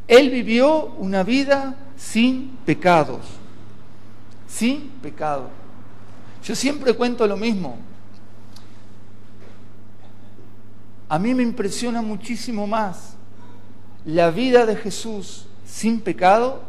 Él 0.07 0.29
vivió 0.29 0.85
una 0.97 1.23
vida 1.23 1.75
sin 1.97 2.57
pecados, 2.65 3.21
sin 4.47 4.89
pecado. 5.01 5.49
Yo 6.43 6.55
siempre 6.55 6.93
cuento 6.93 7.27
lo 7.27 7.37
mismo. 7.37 7.77
A 11.11 11.19
mí 11.19 11.33
me 11.33 11.43
impresiona 11.43 12.01
muchísimo 12.01 12.67
más 12.67 13.15
la 14.05 14.31
vida 14.31 14.65
de 14.65 14.77
Jesús 14.77 15.45
sin 15.65 15.99
pecado 15.99 16.61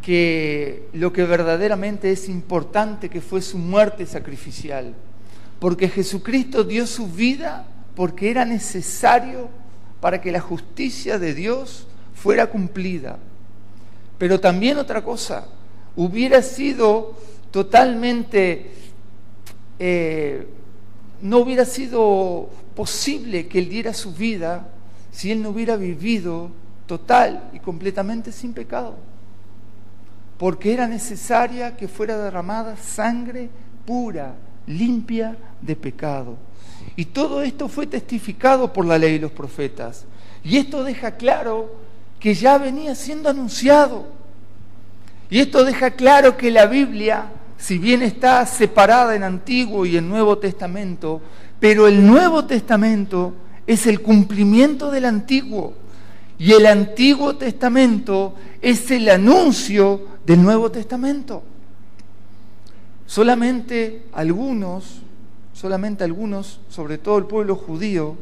que 0.00 0.88
lo 0.94 1.12
que 1.12 1.24
verdaderamente 1.24 2.10
es 2.10 2.30
importante 2.30 3.10
que 3.10 3.20
fue 3.20 3.42
su 3.42 3.58
muerte 3.58 4.06
sacrificial. 4.06 4.94
Porque 5.58 5.90
Jesucristo 5.90 6.64
dio 6.64 6.86
su 6.86 7.06
vida 7.06 7.66
porque 7.94 8.30
era 8.30 8.46
necesario 8.46 9.50
para 10.00 10.22
que 10.22 10.32
la 10.32 10.40
justicia 10.40 11.18
de 11.18 11.34
Dios 11.34 11.86
fuera 12.14 12.46
cumplida. 12.46 13.18
Pero 14.16 14.40
también 14.40 14.78
otra 14.78 15.04
cosa, 15.04 15.48
hubiera 15.96 16.40
sido 16.40 17.14
totalmente, 17.50 18.70
eh, 19.78 20.48
no 21.22 21.38
hubiera 21.38 21.64
sido 21.64 22.48
posible 22.74 23.48
que 23.48 23.58
Él 23.58 23.68
diera 23.68 23.94
su 23.94 24.12
vida 24.12 24.68
si 25.10 25.30
Él 25.30 25.42
no 25.42 25.50
hubiera 25.50 25.76
vivido 25.76 26.50
total 26.86 27.50
y 27.52 27.58
completamente 27.58 28.32
sin 28.32 28.52
pecado. 28.52 28.96
Porque 30.38 30.72
era 30.72 30.86
necesaria 30.86 31.76
que 31.76 31.88
fuera 31.88 32.16
derramada 32.16 32.76
sangre 32.76 33.50
pura, 33.84 34.34
limpia 34.66 35.36
de 35.60 35.76
pecado. 35.76 36.36
Y 36.96 37.06
todo 37.06 37.42
esto 37.42 37.68
fue 37.68 37.86
testificado 37.86 38.72
por 38.72 38.86
la 38.86 38.98
ley 38.98 39.16
y 39.16 39.18
los 39.18 39.32
profetas. 39.32 40.04
Y 40.42 40.56
esto 40.56 40.82
deja 40.82 41.12
claro 41.12 41.76
que 42.18 42.34
ya 42.34 42.58
venía 42.58 42.94
siendo 42.94 43.28
anunciado. 43.28 44.06
Y 45.28 45.40
esto 45.40 45.64
deja 45.64 45.92
claro 45.92 46.36
que 46.36 46.50
la 46.50 46.66
Biblia, 46.66 47.30
si 47.60 47.78
bien 47.78 48.02
está 48.02 48.44
separada 48.46 49.14
en 49.14 49.22
Antiguo 49.22 49.84
y 49.84 49.98
en 49.98 50.08
Nuevo 50.08 50.38
Testamento, 50.38 51.20
pero 51.60 51.86
el 51.86 52.04
Nuevo 52.06 52.46
Testamento 52.46 53.34
es 53.66 53.86
el 53.86 54.00
cumplimiento 54.00 54.90
del 54.90 55.04
Antiguo. 55.04 55.74
Y 56.38 56.52
el 56.52 56.64
Antiguo 56.64 57.36
Testamento 57.36 58.34
es 58.62 58.90
el 58.90 59.10
anuncio 59.10 60.06
del 60.24 60.42
Nuevo 60.42 60.70
Testamento. 60.70 61.42
Solamente 63.04 64.06
algunos, 64.14 65.02
solamente 65.52 66.02
algunos, 66.02 66.60
sobre 66.70 66.96
todo 66.96 67.18
el 67.18 67.26
pueblo 67.26 67.56
judío, 67.56 68.16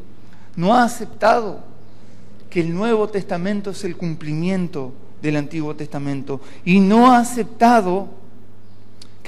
no 0.57 0.74
ha 0.74 0.83
aceptado 0.83 1.61
que 2.51 2.61
el 2.61 2.74
Nuevo 2.74 3.09
Testamento 3.09 3.70
es 3.70 3.85
el 3.85 3.96
cumplimiento 3.96 4.92
del 5.22 5.37
Antiguo 5.37 5.77
Testamento 5.77 6.40
y 6.64 6.81
no 6.81 7.12
ha 7.12 7.18
aceptado 7.20 8.09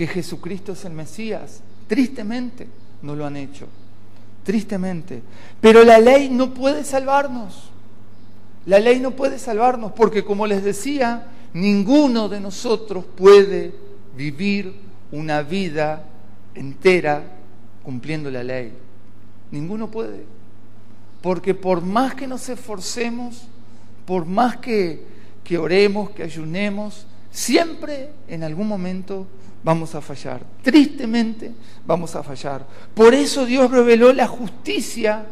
que 0.00 0.06
Jesucristo 0.06 0.72
es 0.72 0.86
el 0.86 0.94
Mesías. 0.94 1.60
Tristemente 1.86 2.66
no 3.02 3.14
lo 3.14 3.26
han 3.26 3.36
hecho, 3.36 3.66
tristemente. 4.44 5.20
Pero 5.60 5.84
la 5.84 5.98
ley 5.98 6.30
no 6.30 6.54
puede 6.54 6.84
salvarnos. 6.84 7.64
La 8.64 8.78
ley 8.78 8.98
no 8.98 9.10
puede 9.10 9.38
salvarnos 9.38 9.92
porque, 9.92 10.24
como 10.24 10.46
les 10.46 10.64
decía, 10.64 11.26
ninguno 11.52 12.30
de 12.30 12.40
nosotros 12.40 13.04
puede 13.14 13.74
vivir 14.16 14.72
una 15.12 15.42
vida 15.42 16.06
entera 16.54 17.22
cumpliendo 17.82 18.30
la 18.30 18.42
ley. 18.42 18.72
Ninguno 19.50 19.90
puede. 19.90 20.24
Porque 21.20 21.54
por 21.54 21.82
más 21.82 22.14
que 22.14 22.26
nos 22.26 22.48
esforcemos, 22.48 23.42
por 24.06 24.24
más 24.24 24.56
que, 24.56 25.04
que 25.44 25.58
oremos, 25.58 26.08
que 26.08 26.22
ayunemos, 26.22 27.06
siempre 27.30 28.08
en 28.28 28.44
algún 28.44 28.66
momento 28.66 29.26
vamos 29.62 29.94
a 29.94 30.00
fallar. 30.00 30.42
Tristemente 30.62 31.52
vamos 31.86 32.14
a 32.16 32.22
fallar. 32.22 32.66
Por 32.94 33.14
eso 33.14 33.44
Dios 33.44 33.70
reveló 33.70 34.12
la 34.12 34.26
justicia 34.26 35.26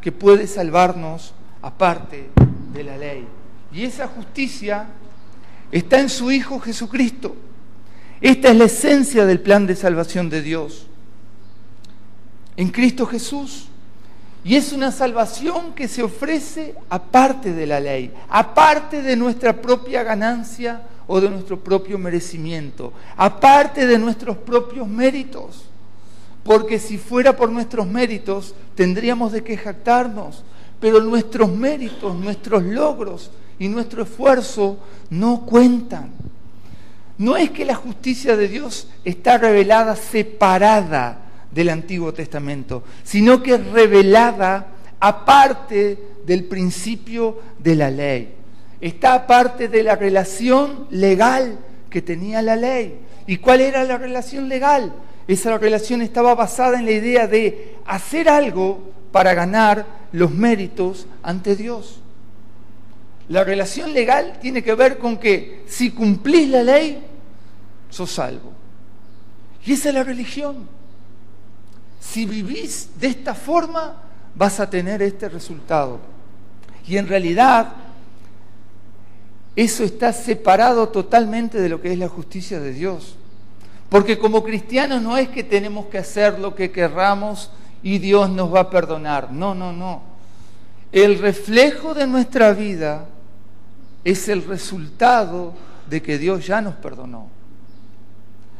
que 0.00 0.12
puede 0.12 0.46
salvarnos 0.46 1.34
aparte 1.62 2.30
de 2.72 2.84
la 2.84 2.96
ley. 2.96 3.26
Y 3.72 3.84
esa 3.84 4.06
justicia 4.08 4.86
está 5.72 6.00
en 6.00 6.08
su 6.08 6.30
Hijo 6.30 6.60
Jesucristo. 6.60 7.34
Esta 8.20 8.50
es 8.50 8.56
la 8.56 8.64
esencia 8.64 9.26
del 9.26 9.40
plan 9.40 9.66
de 9.66 9.76
salvación 9.76 10.30
de 10.30 10.42
Dios. 10.42 10.86
En 12.56 12.70
Cristo 12.70 13.06
Jesús 13.06 13.68
y 14.44 14.56
es 14.56 14.74
una 14.74 14.92
salvación 14.92 15.72
que 15.72 15.88
se 15.88 16.02
ofrece 16.02 16.74
aparte 16.90 17.54
de 17.54 17.66
la 17.66 17.80
ley, 17.80 18.12
aparte 18.28 19.00
de 19.00 19.16
nuestra 19.16 19.54
propia 19.54 20.02
ganancia 20.02 20.82
o 21.06 21.20
de 21.20 21.28
nuestro 21.28 21.60
propio 21.60 21.98
merecimiento, 21.98 22.92
aparte 23.16 23.86
de 23.86 23.98
nuestros 23.98 24.36
propios 24.36 24.88
méritos. 24.88 25.64
Porque 26.42 26.78
si 26.78 26.98
fuera 26.98 27.36
por 27.36 27.50
nuestros 27.50 27.86
méritos, 27.86 28.54
tendríamos 28.74 29.32
de 29.32 29.42
qué 29.42 29.56
jactarnos. 29.56 30.44
Pero 30.78 31.00
nuestros 31.00 31.50
méritos, 31.50 32.14
nuestros 32.14 32.62
logros 32.62 33.30
y 33.58 33.68
nuestro 33.68 34.02
esfuerzo 34.02 34.78
no 35.08 35.46
cuentan. 35.46 36.10
No 37.16 37.36
es 37.36 37.50
que 37.50 37.64
la 37.64 37.74
justicia 37.74 38.36
de 38.36 38.48
Dios 38.48 38.88
está 39.04 39.38
revelada 39.38 39.96
separada 39.96 41.22
del 41.50 41.70
Antiguo 41.70 42.12
Testamento, 42.12 42.82
sino 43.04 43.42
que 43.42 43.54
es 43.54 43.66
revelada 43.68 44.66
aparte 45.00 45.98
del 46.26 46.44
principio 46.44 47.38
de 47.58 47.76
la 47.76 47.90
ley. 47.90 48.34
Está 48.84 49.14
aparte 49.14 49.68
de 49.68 49.82
la 49.82 49.96
relación 49.96 50.86
legal 50.90 51.58
que 51.88 52.02
tenía 52.02 52.42
la 52.42 52.56
ley. 52.56 53.00
¿Y 53.26 53.38
cuál 53.38 53.62
era 53.62 53.84
la 53.84 53.96
relación 53.96 54.48
legal? 54.48 54.92
Esa 55.26 55.56
relación 55.56 56.02
estaba 56.02 56.34
basada 56.34 56.78
en 56.78 56.84
la 56.84 56.90
idea 56.90 57.26
de 57.26 57.76
hacer 57.86 58.28
algo 58.28 58.92
para 59.10 59.32
ganar 59.32 59.86
los 60.12 60.30
méritos 60.30 61.06
ante 61.22 61.56
Dios. 61.56 62.00
La 63.28 63.42
relación 63.42 63.94
legal 63.94 64.38
tiene 64.42 64.62
que 64.62 64.74
ver 64.74 64.98
con 64.98 65.16
que 65.16 65.64
si 65.66 65.92
cumplís 65.92 66.50
la 66.50 66.62
ley, 66.62 67.02
sos 67.88 68.10
salvo. 68.10 68.52
Y 69.64 69.72
esa 69.72 69.88
es 69.88 69.94
la 69.94 70.04
religión 70.04 70.68
si 72.04 72.26
vivís 72.26 72.90
de 73.00 73.08
esta 73.08 73.34
forma, 73.34 73.96
vas 74.34 74.60
a 74.60 74.68
tener 74.68 75.02
este 75.02 75.28
resultado. 75.28 75.98
Y 76.86 76.98
en 76.98 77.08
realidad, 77.08 77.72
eso 79.56 79.84
está 79.84 80.12
separado 80.12 80.88
totalmente 80.88 81.60
de 81.60 81.68
lo 81.68 81.80
que 81.80 81.92
es 81.92 81.98
la 81.98 82.08
justicia 82.08 82.58
de 82.58 82.72
Dios. 82.72 83.16
Porque 83.88 84.18
como 84.18 84.42
cristianos 84.42 85.00
no 85.00 85.16
es 85.16 85.28
que 85.28 85.44
tenemos 85.44 85.86
que 85.86 85.98
hacer 85.98 86.38
lo 86.38 86.54
que 86.54 86.72
querramos 86.72 87.50
y 87.82 87.98
Dios 87.98 88.30
nos 88.30 88.52
va 88.52 88.60
a 88.60 88.70
perdonar. 88.70 89.32
No, 89.32 89.54
no, 89.54 89.72
no. 89.72 90.02
El 90.90 91.18
reflejo 91.18 91.94
de 91.94 92.06
nuestra 92.06 92.52
vida 92.52 93.06
es 94.02 94.28
el 94.28 94.44
resultado 94.44 95.54
de 95.88 96.02
que 96.02 96.18
Dios 96.18 96.46
ya 96.46 96.60
nos 96.60 96.74
perdonó. 96.74 97.28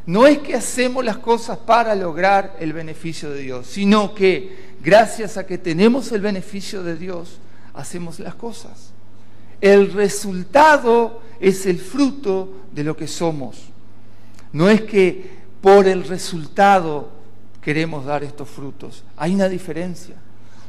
No 0.06 0.26
es 0.26 0.38
que 0.38 0.54
hacemos 0.54 1.04
las 1.04 1.16
cosas 1.18 1.58
para 1.58 1.94
lograr 1.94 2.56
el 2.60 2.72
beneficio 2.72 3.30
de 3.30 3.40
Dios, 3.40 3.66
sino 3.66 4.14
que 4.14 4.74
gracias 4.82 5.36
a 5.36 5.46
que 5.46 5.58
tenemos 5.58 6.12
el 6.12 6.20
beneficio 6.20 6.82
de 6.82 6.96
Dios, 6.96 7.38
hacemos 7.72 8.20
las 8.20 8.34
cosas. 8.34 8.93
El 9.64 9.92
resultado 9.92 11.22
es 11.40 11.64
el 11.64 11.78
fruto 11.78 12.66
de 12.70 12.84
lo 12.84 12.94
que 12.94 13.08
somos. 13.08 13.70
No 14.52 14.68
es 14.68 14.82
que 14.82 15.24
por 15.62 15.88
el 15.88 16.04
resultado 16.04 17.08
queremos 17.62 18.04
dar 18.04 18.22
estos 18.22 18.50
frutos. 18.50 19.04
Hay 19.16 19.34
una 19.34 19.48
diferencia. 19.48 20.16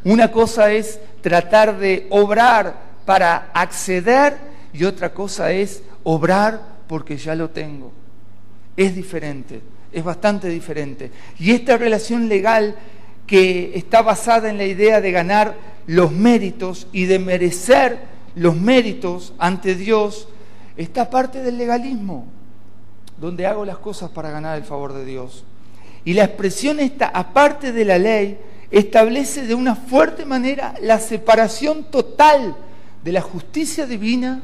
Una 0.06 0.32
cosa 0.32 0.72
es 0.72 1.00
tratar 1.20 1.78
de 1.78 2.08
obrar 2.10 2.96
para 3.06 3.52
acceder 3.54 4.38
y 4.72 4.86
otra 4.86 5.14
cosa 5.14 5.52
es 5.52 5.84
obrar 6.04 6.62
porque 6.88 7.18
ya 7.18 7.36
lo 7.36 7.50
tengo 7.50 7.92
es 8.78 8.96
diferente, 8.96 9.62
es 9.92 10.04
bastante 10.04 10.50
diferente. 10.50 11.12
Y 11.40 11.52
esta 11.52 11.78
relación 11.78 12.28
legal 12.28 12.76
que 13.26 13.72
está 13.76 14.02
basada 14.02 14.50
en 14.50 14.58
la 14.58 14.66
idea 14.66 15.02
de 15.02 15.12
ganar 15.12 15.56
los 15.88 16.12
méritos 16.12 16.88
y 16.92 17.06
de 17.06 17.20
merecer 17.20 18.15
los 18.36 18.56
méritos 18.56 19.34
ante 19.38 19.76
Dios, 19.76 20.28
está 20.78 21.10
parte 21.10 21.42
del 21.42 21.58
legalismo, 21.58 22.26
donde 23.18 23.48
hago 23.48 23.66
las 23.66 23.78
cosas 23.78 24.10
para 24.12 24.30
ganar 24.30 24.58
el 24.58 24.64
favor 24.64 24.94
de 24.94 25.06
Dios. 25.06 25.44
Y 26.04 26.14
la 26.14 26.26
expresión 26.26 26.80
esta, 26.80 27.08
aparte 27.08 27.72
de 27.72 27.86
la 27.86 27.98
ley, 27.98 28.38
establece 28.72 29.48
de 29.48 29.56
una 29.56 29.76
fuerte 29.76 30.26
manera 30.26 30.76
la 30.82 31.00
separación 31.00 31.86
total 31.86 32.56
de 33.04 33.12
la 33.12 33.22
justicia 33.22 33.86
divina 33.86 34.42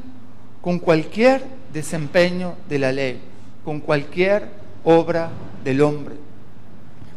con 0.60 0.78
cualquier 0.78 1.44
desempeño 1.72 2.54
de 2.68 2.78
la 2.78 2.92
ley 2.92 3.32
con 3.64 3.80
cualquier 3.80 4.48
obra 4.84 5.30
del 5.64 5.80
hombre. 5.82 6.16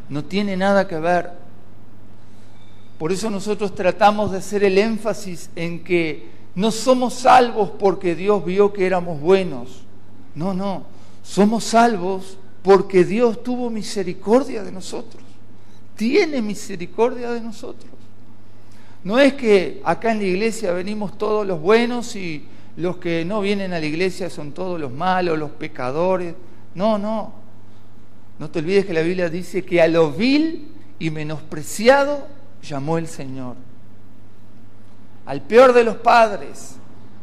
No 0.09 0.23
tiene 0.23 0.55
nada 0.55 0.87
que 0.87 0.99
ver. 0.99 1.31
Por 2.97 3.11
eso 3.11 3.29
nosotros 3.29 3.73
tratamos 3.75 4.31
de 4.31 4.37
hacer 4.37 4.63
el 4.63 4.77
énfasis 4.77 5.49
en 5.55 5.83
que 5.83 6.29
no 6.55 6.71
somos 6.71 7.13
salvos 7.13 7.69
porque 7.77 8.15
Dios 8.15 8.43
vio 8.45 8.71
que 8.71 8.85
éramos 8.85 9.19
buenos. 9.19 9.81
No, 10.35 10.53
no. 10.53 10.83
Somos 11.21 11.65
salvos 11.65 12.37
porque 12.61 13.03
Dios 13.03 13.43
tuvo 13.43 13.69
misericordia 13.69 14.63
de 14.63 14.71
nosotros. 14.71 15.21
Tiene 15.95 16.41
misericordia 16.41 17.31
de 17.31 17.41
nosotros. 17.41 17.91
No 19.03 19.19
es 19.19 19.33
que 19.33 19.81
acá 19.83 20.13
en 20.13 20.19
la 20.19 20.23
iglesia 20.23 20.71
venimos 20.71 21.17
todos 21.17 21.45
los 21.45 21.59
buenos 21.59 22.15
y 22.15 22.45
los 22.77 22.97
que 22.97 23.23
no 23.25 23.41
vienen 23.41 23.73
a 23.73 23.79
la 23.79 23.85
iglesia 23.85 24.29
son 24.29 24.51
todos 24.51 24.79
los 24.79 24.91
malos, 24.91 25.37
los 25.37 25.51
pecadores. 25.51 26.35
No, 26.73 26.97
no. 26.97 27.33
No 28.39 28.49
te 28.49 28.59
olvides 28.59 28.85
que 28.85 28.93
la 28.93 29.01
Biblia 29.01 29.29
dice 29.29 29.63
que 29.63 29.81
a 29.81 29.87
lo 29.87 30.11
vil 30.11 30.69
y 30.99 31.09
menospreciado 31.09 32.27
llamó 32.61 32.97
el 32.97 33.07
Señor. 33.07 33.55
Al 35.25 35.41
peor 35.41 35.73
de 35.73 35.83
los 35.83 35.97
padres, 35.97 36.75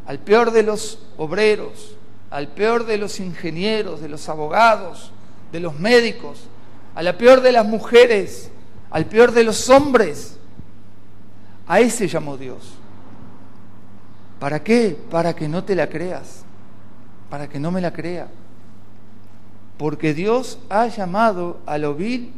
al 0.06 0.18
peor 0.18 0.50
de 0.50 0.62
los 0.62 0.98
obreros, 1.16 1.96
al 2.30 2.48
peor 2.48 2.86
de 2.86 2.98
los 2.98 3.20
ingenieros, 3.20 4.00
de 4.00 4.08
los 4.08 4.28
abogados, 4.28 5.12
de 5.52 5.60
los 5.60 5.78
médicos, 5.78 6.44
a 6.94 7.02
la 7.02 7.16
peor 7.16 7.40
de 7.42 7.52
las 7.52 7.66
mujeres, 7.66 8.50
al 8.90 9.06
peor 9.06 9.32
de 9.32 9.44
los 9.44 9.68
hombres. 9.68 10.38
A 11.66 11.80
ese 11.80 12.08
llamó 12.08 12.36
Dios. 12.36 12.74
¿Para 14.38 14.62
qué? 14.62 14.98
Para 15.10 15.36
que 15.36 15.46
no 15.48 15.62
te 15.62 15.76
la 15.76 15.88
creas, 15.88 16.42
para 17.30 17.48
que 17.48 17.60
no 17.60 17.70
me 17.70 17.80
la 17.80 17.92
crea. 17.92 18.28
Porque 19.78 20.14
Dios 20.14 20.58
ha 20.68 20.86
llamado 20.88 21.60
a 21.64 21.78
lo 21.78 21.94
vil 21.94 22.32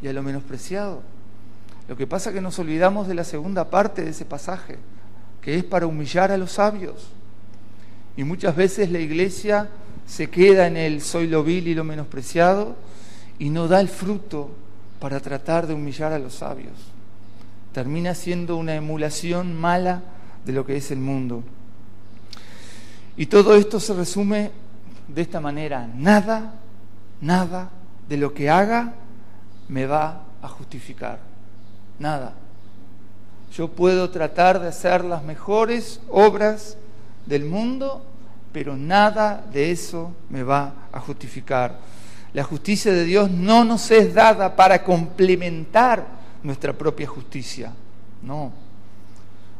y 0.00 0.08
a 0.08 0.12
lo 0.12 0.22
menospreciado. 0.22 1.02
Lo 1.88 1.96
que 1.96 2.06
pasa 2.06 2.30
es 2.30 2.34
que 2.34 2.40
nos 2.40 2.58
olvidamos 2.58 3.06
de 3.06 3.14
la 3.14 3.24
segunda 3.24 3.68
parte 3.68 4.02
de 4.02 4.10
ese 4.10 4.24
pasaje, 4.24 4.78
que 5.42 5.56
es 5.56 5.64
para 5.64 5.86
humillar 5.86 6.30
a 6.30 6.38
los 6.38 6.52
sabios. 6.52 7.08
Y 8.16 8.24
muchas 8.24 8.54
veces 8.56 8.90
la 8.90 9.00
iglesia 9.00 9.68
se 10.06 10.30
queda 10.30 10.66
en 10.66 10.76
el 10.76 11.02
soy 11.02 11.26
lo 11.26 11.42
vil 11.42 11.68
y 11.68 11.74
lo 11.74 11.84
menospreciado 11.84 12.76
y 13.38 13.50
no 13.50 13.68
da 13.68 13.80
el 13.80 13.88
fruto 13.88 14.50
para 15.00 15.20
tratar 15.20 15.66
de 15.66 15.74
humillar 15.74 16.12
a 16.12 16.18
los 16.18 16.34
sabios. 16.34 16.74
Termina 17.72 18.14
siendo 18.14 18.56
una 18.56 18.74
emulación 18.74 19.58
mala 19.58 20.02
de 20.44 20.52
lo 20.52 20.64
que 20.64 20.76
es 20.76 20.90
el 20.90 20.98
mundo. 20.98 21.42
Y 23.16 23.26
todo 23.26 23.56
esto 23.56 23.80
se 23.80 23.94
resume 23.94 24.50
de 25.08 25.22
esta 25.22 25.40
manera. 25.40 25.88
Nada, 25.94 26.54
nada 27.20 27.70
de 28.08 28.16
lo 28.16 28.32
que 28.32 28.48
haga 28.48 28.94
me 29.68 29.86
va 29.86 30.22
a 30.40 30.48
justificar. 30.48 31.18
Nada. 31.98 32.34
Yo 33.54 33.68
puedo 33.68 34.08
tratar 34.08 34.60
de 34.60 34.68
hacer 34.68 35.04
las 35.04 35.22
mejores 35.22 36.00
obras 36.08 36.78
del 37.26 37.44
mundo, 37.44 38.02
pero 38.50 38.76
nada 38.78 39.44
de 39.52 39.70
eso 39.70 40.12
me 40.30 40.42
va 40.42 40.72
a 40.90 41.00
justificar. 41.00 41.78
La 42.32 42.44
justicia 42.44 42.90
de 42.92 43.04
Dios 43.04 43.30
no 43.30 43.62
nos 43.64 43.90
es 43.90 44.14
dada 44.14 44.56
para 44.56 44.82
complementar 44.82 46.06
nuestra 46.42 46.72
propia 46.72 47.06
justicia, 47.06 47.72
no. 48.22 48.52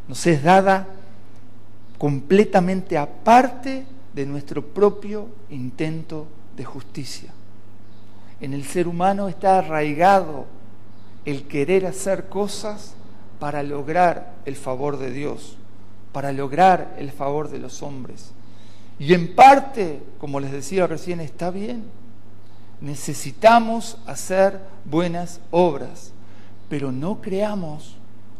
Nos 0.09 0.27
es 0.27 0.43
dada 0.43 0.87
completamente 1.99 2.97
aparte 2.97 3.85
de 4.15 4.25
nuestro 4.25 4.63
propio 4.67 5.29
intento 5.51 6.27
de 6.57 6.65
justicia. 6.65 7.31
En 8.41 8.55
el 8.55 8.65
ser 8.65 8.89
humano 8.89 9.29
está 9.29 9.59
arraigado 9.59 10.47
el 11.27 11.47
querer 11.47 11.85
hacer 11.87 12.31
cosas 12.31 12.95
para 13.43 13.65
lograr 13.65 14.37
el 14.45 14.55
favor 14.55 14.99
de 14.99 15.11
Dios 15.11 15.57
para 16.13 16.33
lograr 16.33 16.95
el 16.99 17.11
favor 17.11 17.49
de 17.49 17.59
los 17.59 17.83
hombres. 17.83 18.31
Y 18.99 19.15
en 19.15 19.35
parte, 19.35 20.03
como 20.19 20.39
les 20.39 20.53
decía 20.53 20.87
recién, 20.87 21.21
está 21.21 21.51
bien. 21.51 21.85
Necesitamos 22.81 23.97
hacer 24.07 24.61
buenas 24.85 25.41
obras, 25.51 26.13
pero 26.69 26.93
no 26.93 27.21
creamos 27.21 27.97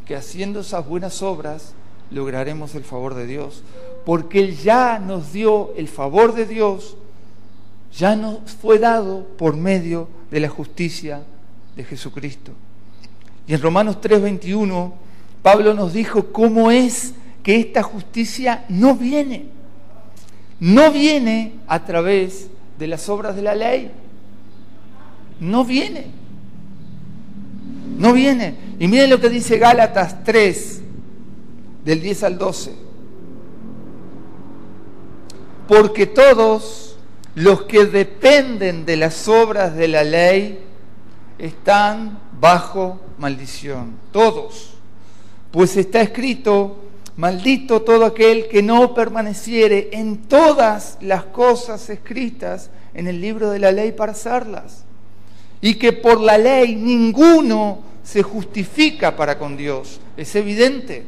que 0.07 0.15
haciendo 0.17 0.61
esas 0.61 0.87
buenas 0.87 1.23
obras 1.23 1.75
lograremos 2.11 2.75
el 2.75 2.85
favor 2.85 3.15
de 3.15 3.27
Dios, 3.27 3.63
porque 4.05 4.41
Él 4.41 4.57
ya 4.57 4.99
nos 4.99 5.33
dio 5.33 5.73
el 5.77 5.89
favor 5.89 6.35
de 6.35 6.45
Dios, 6.45 6.97
ya 7.97 8.17
nos 8.17 8.39
fue 8.53 8.79
dado 8.79 9.27
por 9.39 9.57
medio 9.57 10.09
de 10.31 10.41
la 10.41 10.49
justicia 10.49 11.23
de 11.77 11.85
Jesucristo. 11.85 12.53
Y 13.47 13.55
en 13.55 13.63
Romanos 13.63 14.01
3:21, 14.01 14.93
Pablo 15.43 15.75
nos 15.75 15.93
dijo 15.93 16.33
cómo 16.33 16.71
es 16.71 17.15
que 17.43 17.59
esta 17.59 17.83
justicia 17.83 18.65
no 18.69 18.95
viene, 18.95 19.47
no 20.61 20.93
viene 20.93 21.55
a 21.67 21.85
través 21.85 22.49
de 22.79 22.87
las 22.87 23.09
obras 23.09 23.35
de 23.35 23.43
la 23.43 23.55
ley, 23.55 23.91
no 25.41 25.65
viene, 25.65 26.07
no 27.99 28.13
viene. 28.13 28.55
Y 28.79 28.87
miren 28.87 29.11
lo 29.11 29.21
que 29.21 29.29
dice 29.29 29.59
Gálatas 29.59 30.23
3, 30.23 30.81
del 31.85 32.01
10 32.01 32.23
al 32.23 32.39
12. 32.39 32.73
Porque 35.67 36.07
todos 36.07 36.97
los 37.35 37.63
que 37.63 37.87
dependen 37.87 38.85
de 38.85 38.97
las 38.97 39.27
obras 39.27 39.75
de 39.75 39.89
la 39.89 40.05
ley 40.05 40.59
están 41.39 42.19
bajo 42.41 43.01
maldición, 43.19 43.97
todos. 44.13 44.75
Pues 45.51 45.77
está 45.77 46.01
escrito, 46.01 46.83
Maldito 47.17 47.83
todo 47.83 48.07
aquel 48.07 48.49
que 48.49 48.63
no 48.63 48.95
permaneciere 48.95 49.91
en 49.93 50.17
todas 50.17 50.97
las 51.03 51.25
cosas 51.25 51.91
escritas 51.91 52.71
en 52.95 53.07
el 53.07 53.21
libro 53.21 53.51
de 53.51 53.59
la 53.59 53.71
ley 53.71 53.93
para 53.93 54.13
hacerlas. 54.13 54.85
Y 55.61 55.75
que 55.75 55.93
por 55.93 56.21
la 56.21 56.39
ley 56.39 56.75
ninguno 56.75 57.81
se 58.03 58.23
justifica 58.23 59.15
para 59.15 59.39
con 59.39 59.57
Dios. 59.57 60.01
Es 60.17 60.35
evidente, 60.35 61.05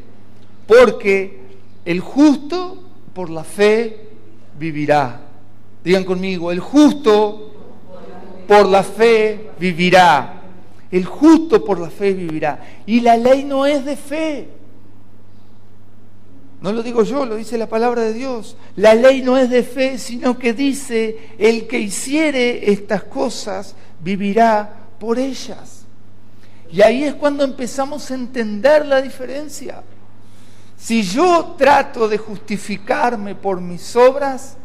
porque 0.67 1.41
el 1.87 2.01
justo 2.01 2.85
por 3.15 3.31
la 3.31 3.43
fe 3.43 4.09
vivirá. 4.59 5.23
Digan 5.83 6.05
conmigo, 6.05 6.53
el 6.53 6.61
justo 6.61 7.54
por 8.47 8.67
la 8.67 8.83
fe 8.83 9.51
vivirá. 9.59 10.43
El 10.91 11.05
justo 11.05 11.65
por 11.65 11.81
la 11.81 11.91
fe 11.91 12.13
vivirá. 12.13 12.83
Y 12.87 13.01
la 13.01 13.17
ley 13.17 13.45
no 13.45 13.67
es 13.67 13.85
de 13.85 13.97
fe. 13.97 14.49
No 16.61 16.73
lo 16.73 16.83
digo 16.83 17.03
yo, 17.03 17.27
lo 17.27 17.35
dice 17.35 17.59
la 17.59 17.69
palabra 17.69 18.03
de 18.03 18.15
Dios. 18.15 18.57
La 18.77 18.95
ley 18.95 19.21
no 19.21 19.37
es 19.37 19.51
de 19.51 19.63
fe, 19.63 19.99
sino 19.99 20.39
que 20.39 20.55
dice, 20.55 21.31
el 21.39 21.67
que 21.67 21.79
hiciere 21.79 22.71
estas 22.73 23.05
cosas 23.05 23.75
vivirá 24.01 24.73
por 24.99 25.19
ellas. 25.19 25.83
Y 26.71 26.81
ahí 26.81 27.05
es 27.05 27.15
cuando 27.15 27.45
empezamos 27.45 28.11
a 28.11 28.15
entender 28.15 28.87
la 28.87 29.03
diferencia. 29.03 29.83
Si 30.77 31.03
yo 31.03 31.55
trato 31.59 32.09
de 32.09 32.19
justificarme 32.19 33.35
por 33.35 33.61
mis 33.61 33.95
obras, 33.97 34.57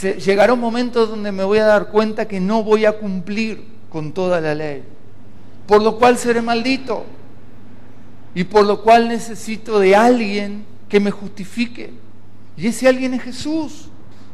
llegará 0.00 0.54
un 0.54 0.60
momento 0.60 1.06
donde 1.06 1.32
me 1.32 1.44
voy 1.44 1.58
a 1.58 1.66
dar 1.66 1.88
cuenta 1.88 2.26
que 2.26 2.40
no 2.40 2.62
voy 2.62 2.84
a 2.84 2.98
cumplir 2.98 3.64
con 3.90 4.12
toda 4.12 4.40
la 4.40 4.54
ley, 4.54 4.82
por 5.66 5.82
lo 5.82 5.98
cual 5.98 6.16
seré 6.16 6.40
maldito 6.40 7.04
y 8.34 8.44
por 8.44 8.64
lo 8.64 8.82
cual 8.82 9.08
necesito 9.08 9.78
de 9.78 9.94
alguien 9.94 10.64
que 10.88 11.00
me 11.00 11.10
justifique. 11.10 11.92
Y 12.56 12.66
ese 12.66 12.88
alguien 12.88 13.14
es 13.14 13.22
Jesús. 13.22 13.88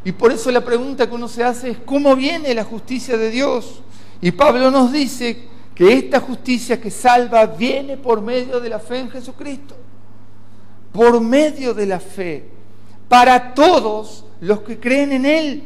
Y 0.05 0.13
por 0.13 0.33
eso 0.33 0.51
la 0.51 0.65
pregunta 0.65 1.09
que 1.09 1.15
uno 1.15 1.29
se 1.29 1.43
hace 1.43 1.71
es, 1.71 1.79
¿cómo 1.85 2.15
viene 2.15 2.55
la 2.55 2.65
justicia 2.65 3.17
de 3.17 3.31
Dios? 3.31 3.83
Y 4.21 4.31
Pablo 4.31 4.71
nos 4.71 4.93
dice 4.93 5.49
que 5.75 5.93
esta 5.93 6.21
justicia 6.21 6.81
que 6.81 6.91
salva 6.91 7.47
viene 7.47 7.97
por 7.97 8.21
medio 8.21 8.61
de 8.61 8.69
la 8.69 8.79
fe 8.79 8.99
en 9.01 9.11
Jesucristo. 9.11 9.77
Por 10.93 11.21
medio 11.21 11.75
de 11.75 11.87
la 11.87 12.01
fe. 12.01 12.49
Para 13.09 13.55
todos 13.55 14.25
los 14.41 14.61
que 14.61 14.79
creen 14.79 15.13
en 15.13 15.27
Él. 15.27 15.63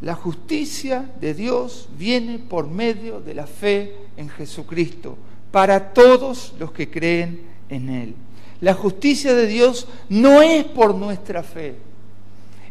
La 0.00 0.14
justicia 0.14 1.10
de 1.20 1.34
Dios 1.34 1.88
viene 1.98 2.38
por 2.38 2.68
medio 2.68 3.20
de 3.20 3.34
la 3.34 3.46
fe 3.46 3.96
en 4.16 4.28
Jesucristo. 4.28 5.18
Para 5.50 5.92
todos 5.92 6.54
los 6.58 6.70
que 6.72 6.88
creen 6.90 7.42
en 7.68 7.88
Él. 7.88 8.14
La 8.60 8.74
justicia 8.74 9.34
de 9.34 9.46
Dios 9.46 9.86
no 10.08 10.42
es 10.42 10.64
por 10.64 10.94
nuestra 10.94 11.42
fe, 11.42 11.76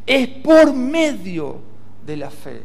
es 0.06 0.28
por 0.28 0.74
medio 0.74 1.60
de 2.06 2.18
la 2.18 2.30
fe. 2.30 2.62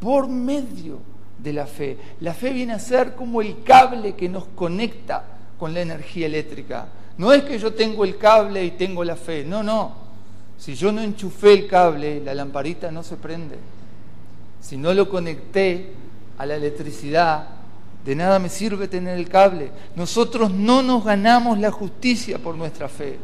Por 0.00 0.28
medio 0.28 0.98
de 1.38 1.52
la 1.52 1.66
fe. 1.66 1.98
La 2.20 2.32
fe 2.32 2.50
viene 2.52 2.72
a 2.72 2.78
ser 2.78 3.14
como 3.14 3.42
el 3.42 3.62
cable 3.62 4.14
que 4.14 4.28
nos 4.28 4.46
conecta 4.54 5.24
con 5.58 5.74
la 5.74 5.82
energía 5.82 6.26
eléctrica. 6.26 6.88
No 7.16 7.32
es 7.32 7.44
que 7.44 7.58
yo 7.58 7.72
tengo 7.72 8.04
el 8.04 8.16
cable 8.16 8.64
y 8.64 8.72
tengo 8.72 9.04
la 9.04 9.16
fe, 9.16 9.44
no, 9.44 9.62
no. 9.62 9.92
Si 10.58 10.74
yo 10.74 10.92
no 10.92 11.00
enchufé 11.00 11.52
el 11.52 11.66
cable, 11.66 12.20
la 12.20 12.34
lamparita 12.34 12.90
no 12.90 13.02
se 13.02 13.16
prende. 13.16 13.56
Si 14.60 14.76
no 14.76 14.94
lo 14.94 15.08
conecté 15.08 15.92
a 16.38 16.46
la 16.46 16.56
electricidad, 16.56 17.48
de 18.04 18.14
nada 18.14 18.38
me 18.38 18.48
sirve 18.48 18.88
tener 18.88 19.18
el 19.18 19.28
cable. 19.28 19.70
Nosotros 19.96 20.52
no 20.52 20.82
nos 20.82 21.04
ganamos 21.04 21.58
la 21.58 21.70
justicia 21.70 22.38
por 22.38 22.56
nuestra 22.56 22.88
fe. 22.88 23.18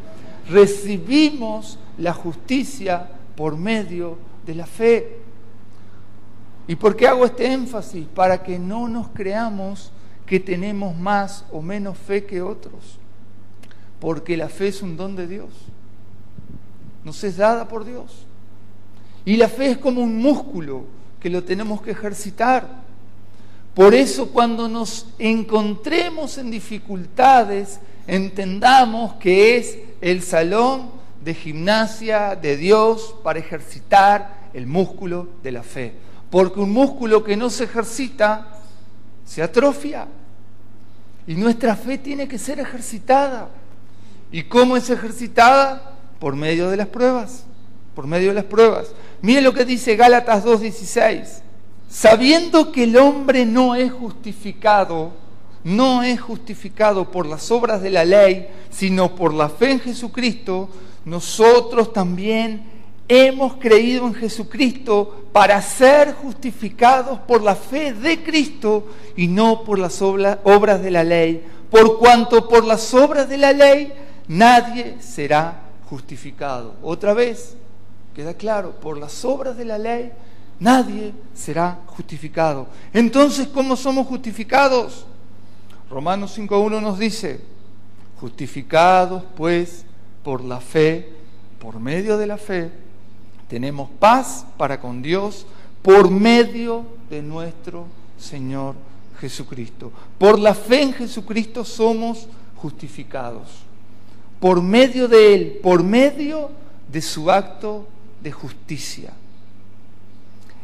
Recibimos 0.49 1.77
la 1.97 2.13
justicia 2.13 3.07
por 3.35 3.57
medio 3.57 4.17
de 4.45 4.55
la 4.55 4.65
fe. 4.65 5.19
¿Y 6.67 6.75
por 6.75 6.95
qué 6.95 7.07
hago 7.07 7.25
este 7.25 7.51
énfasis? 7.51 8.05
Para 8.07 8.41
que 8.41 8.57
no 8.57 8.87
nos 8.87 9.09
creamos 9.09 9.91
que 10.25 10.39
tenemos 10.39 10.97
más 10.97 11.45
o 11.51 11.61
menos 11.61 11.97
fe 11.97 12.25
que 12.25 12.41
otros. 12.41 13.00
Porque 14.01 14.35
la 14.35 14.49
fe 14.49 14.67
es 14.67 14.81
un 14.81 14.97
don 14.97 15.15
de 15.15 15.27
Dios. 15.27 15.49
Nos 17.05 17.23
es 17.23 17.37
dada 17.37 17.67
por 17.67 17.85
Dios. 17.85 18.25
Y 19.23 19.37
la 19.37 19.47
fe 19.47 19.71
es 19.71 19.77
como 19.77 20.01
un 20.01 20.17
músculo 20.17 20.85
que 21.19 21.29
lo 21.29 21.43
tenemos 21.43 21.83
que 21.83 21.91
ejercitar. 21.91 22.67
Por 23.75 23.93
eso 23.93 24.31
cuando 24.31 24.67
nos 24.67 25.05
encontremos 25.19 26.39
en 26.39 26.49
dificultades, 26.49 27.79
entendamos 28.07 29.13
que 29.13 29.57
es 29.57 29.77
el 30.01 30.23
salón 30.23 30.89
de 31.23 31.35
gimnasia 31.35 32.35
de 32.35 32.57
Dios 32.57 33.15
para 33.23 33.37
ejercitar 33.37 34.49
el 34.55 34.65
músculo 34.65 35.29
de 35.43 35.51
la 35.51 35.61
fe. 35.61 35.93
Porque 36.31 36.59
un 36.59 36.71
músculo 36.71 37.23
que 37.23 37.37
no 37.37 37.51
se 37.51 37.65
ejercita 37.65 38.47
se 39.25 39.43
atrofia. 39.43 40.07
Y 41.27 41.35
nuestra 41.35 41.75
fe 41.75 41.99
tiene 41.99 42.27
que 42.27 42.39
ser 42.39 42.59
ejercitada. 42.59 43.60
¿Y 44.31 44.43
cómo 44.43 44.77
es 44.77 44.89
ejercitada? 44.89 45.97
Por 46.19 46.35
medio 46.35 46.69
de 46.69 46.77
las 46.77 46.87
pruebas. 46.87 47.43
Por 47.95 48.07
medio 48.07 48.29
de 48.29 48.35
las 48.35 48.45
pruebas. 48.45 48.87
Mire 49.21 49.41
lo 49.41 49.53
que 49.53 49.65
dice 49.65 49.95
Gálatas 49.95 50.45
2.16 50.45 51.41
sabiendo 51.91 52.71
que 52.71 52.85
el 52.85 52.95
hombre 52.95 53.45
no 53.45 53.75
es 53.75 53.91
justificado, 53.91 55.11
no 55.63 56.01
es 56.01 56.21
justificado 56.21 57.11
por 57.11 57.25
las 57.25 57.51
obras 57.51 57.81
de 57.81 57.89
la 57.89 58.05
ley, 58.05 58.47
sino 58.69 59.13
por 59.13 59.33
la 59.33 59.49
fe 59.49 59.71
en 59.71 59.79
Jesucristo, 59.81 60.69
nosotros 61.03 61.91
también 61.91 62.63
hemos 63.09 63.55
creído 63.55 64.07
en 64.07 64.13
Jesucristo 64.13 65.25
para 65.33 65.61
ser 65.61 66.13
justificados 66.13 67.19
por 67.19 67.43
la 67.43 67.55
fe 67.55 67.93
de 67.93 68.23
Cristo 68.23 68.87
y 69.17 69.27
no 69.27 69.65
por 69.65 69.77
las 69.77 70.01
obras 70.01 70.81
de 70.81 70.91
la 70.91 71.03
ley, 71.03 71.43
por 71.69 71.99
cuanto 71.99 72.47
por 72.47 72.63
las 72.63 72.93
obras 72.93 73.27
de 73.27 73.37
la 73.37 73.51
ley 73.51 73.91
nadie 74.31 74.97
será 75.01 75.59
justificado. 75.89 76.75
Otra 76.81 77.13
vez, 77.13 77.57
queda 78.15 78.33
claro, 78.33 78.71
por 78.79 78.97
las 78.97 79.25
obras 79.25 79.57
de 79.57 79.65
la 79.65 79.77
ley 79.77 80.11
nadie 80.59 81.13
será 81.33 81.79
justificado. 81.87 82.67
Entonces, 82.93 83.47
¿cómo 83.47 83.75
somos 83.75 84.07
justificados? 84.07 85.05
Romanos 85.89 86.37
5.1 86.37 86.81
nos 86.81 86.97
dice, 86.97 87.41
justificados 88.21 89.23
pues 89.35 89.83
por 90.23 90.41
la 90.43 90.61
fe, 90.61 91.11
por 91.59 91.79
medio 91.79 92.17
de 92.17 92.27
la 92.27 92.37
fe, 92.37 92.71
tenemos 93.49 93.89
paz 93.99 94.45
para 94.55 94.79
con 94.79 95.01
Dios 95.01 95.45
por 95.81 96.09
medio 96.09 96.85
de 97.09 97.21
nuestro 97.21 97.85
Señor 98.17 98.75
Jesucristo. 99.19 99.91
Por 100.17 100.39
la 100.39 100.53
fe 100.53 100.83
en 100.83 100.93
Jesucristo 100.93 101.65
somos 101.65 102.27
justificados. 102.55 103.70
Por 104.41 104.61
medio 104.61 105.07
de 105.07 105.33
Él, 105.33 105.59
por 105.63 105.83
medio 105.83 106.51
de 106.91 107.01
su 107.01 107.31
acto 107.31 107.87
de 108.21 108.33
justicia 108.33 109.13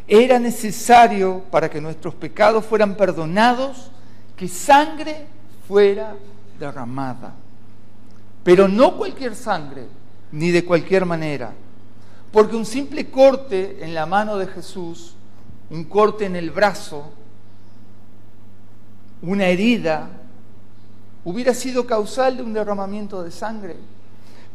era 0.07 0.39
necesario 0.39 1.43
para 1.51 1.69
que 1.69 1.81
nuestros 1.81 2.15
pecados 2.15 2.65
fueran 2.65 2.95
perdonados 2.95 3.91
que 4.37 4.47
sangre 4.47 5.25
fuera 5.67 6.15
derramada. 6.57 7.33
Pero 8.43 8.69
no 8.69 8.95
cualquier 8.95 9.35
sangre, 9.35 9.85
ni 10.31 10.51
de 10.51 10.63
cualquier 10.63 11.05
manera. 11.05 11.51
Porque 12.31 12.55
un 12.55 12.65
simple 12.65 13.09
corte 13.09 13.79
en 13.81 13.93
la 13.93 14.05
mano 14.05 14.37
de 14.37 14.47
Jesús, 14.47 15.15
un 15.69 15.83
corte 15.83 16.25
en 16.25 16.37
el 16.37 16.51
brazo, 16.51 17.11
una 19.21 19.47
herida, 19.47 20.07
hubiera 21.27 21.53
sido 21.53 21.85
causal 21.85 22.37
de 22.37 22.43
un 22.43 22.53
derramamiento 22.53 23.21
de 23.21 23.31
sangre. 23.31 23.75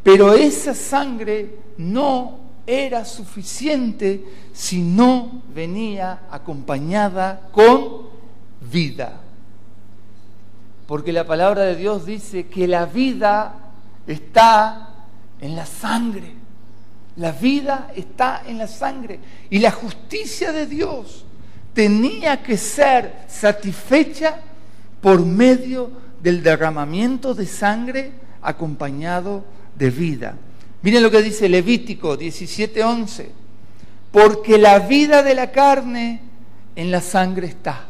Pero 0.02 0.32
esa 0.32 0.74
sangre 0.74 1.58
no 1.76 2.38
era 2.66 3.04
suficiente 3.04 4.24
si 4.54 4.80
no 4.80 5.42
venía 5.54 6.20
acompañada 6.30 7.50
con 7.52 8.08
vida. 8.72 9.20
Porque 10.86 11.12
la 11.12 11.26
palabra 11.26 11.64
de 11.64 11.76
Dios 11.76 12.06
dice 12.06 12.46
que 12.46 12.66
la 12.66 12.86
vida 12.86 13.54
está 14.06 14.94
en 15.42 15.54
la 15.54 15.66
sangre. 15.66 16.32
La 17.16 17.32
vida 17.32 17.92
está 17.94 18.44
en 18.46 18.56
la 18.56 18.66
sangre. 18.66 19.20
Y 19.50 19.58
la 19.58 19.72
justicia 19.72 20.52
de 20.52 20.66
Dios 20.66 21.26
tenía 21.74 22.42
que 22.42 22.56
ser 22.56 23.26
satisfecha 23.28 24.40
por 25.02 25.26
medio 25.26 26.00
del 26.22 26.42
derramamiento 26.42 27.34
de 27.34 27.46
sangre 27.46 28.12
acompañado 28.40 29.44
de 29.76 29.90
vida. 29.90 30.36
Miren 30.82 31.02
lo 31.02 31.10
que 31.10 31.22
dice 31.22 31.48
Levítico 31.48 32.16
17:11. 32.16 33.30
Porque 34.10 34.58
la 34.58 34.80
vida 34.80 35.22
de 35.22 35.34
la 35.34 35.50
carne 35.50 36.20
en 36.76 36.90
la 36.90 37.00
sangre 37.00 37.46
está. 37.46 37.86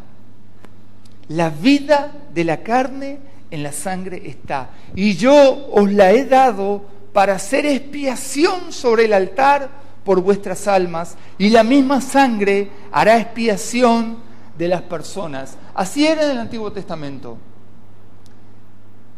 La 1.29 1.51
vida 1.51 2.13
de 2.33 2.45
la 2.45 2.59
carne 2.63 3.19
en 3.51 3.63
la 3.63 3.73
sangre 3.73 4.23
está. 4.25 4.71
Y 4.95 5.17
yo 5.17 5.69
os 5.73 5.93
la 5.93 6.13
he 6.13 6.25
dado 6.25 6.85
para 7.13 7.35
hacer 7.35 7.67
expiación 7.67 8.73
sobre 8.73 9.07
el 9.07 9.13
altar 9.13 9.69
por 10.05 10.21
vuestras 10.21 10.69
almas. 10.69 11.17
Y 11.39 11.51
la 11.51 11.65
misma 11.65 12.01
sangre 12.01 12.71
hará 12.93 13.19
expiación 13.19 14.19
de 14.57 14.69
las 14.69 14.83
personas. 14.83 15.57
Así 15.75 16.07
era 16.07 16.25
en 16.25 16.31
el 16.33 16.39
Antiguo 16.39 16.71
Testamento. 16.71 17.37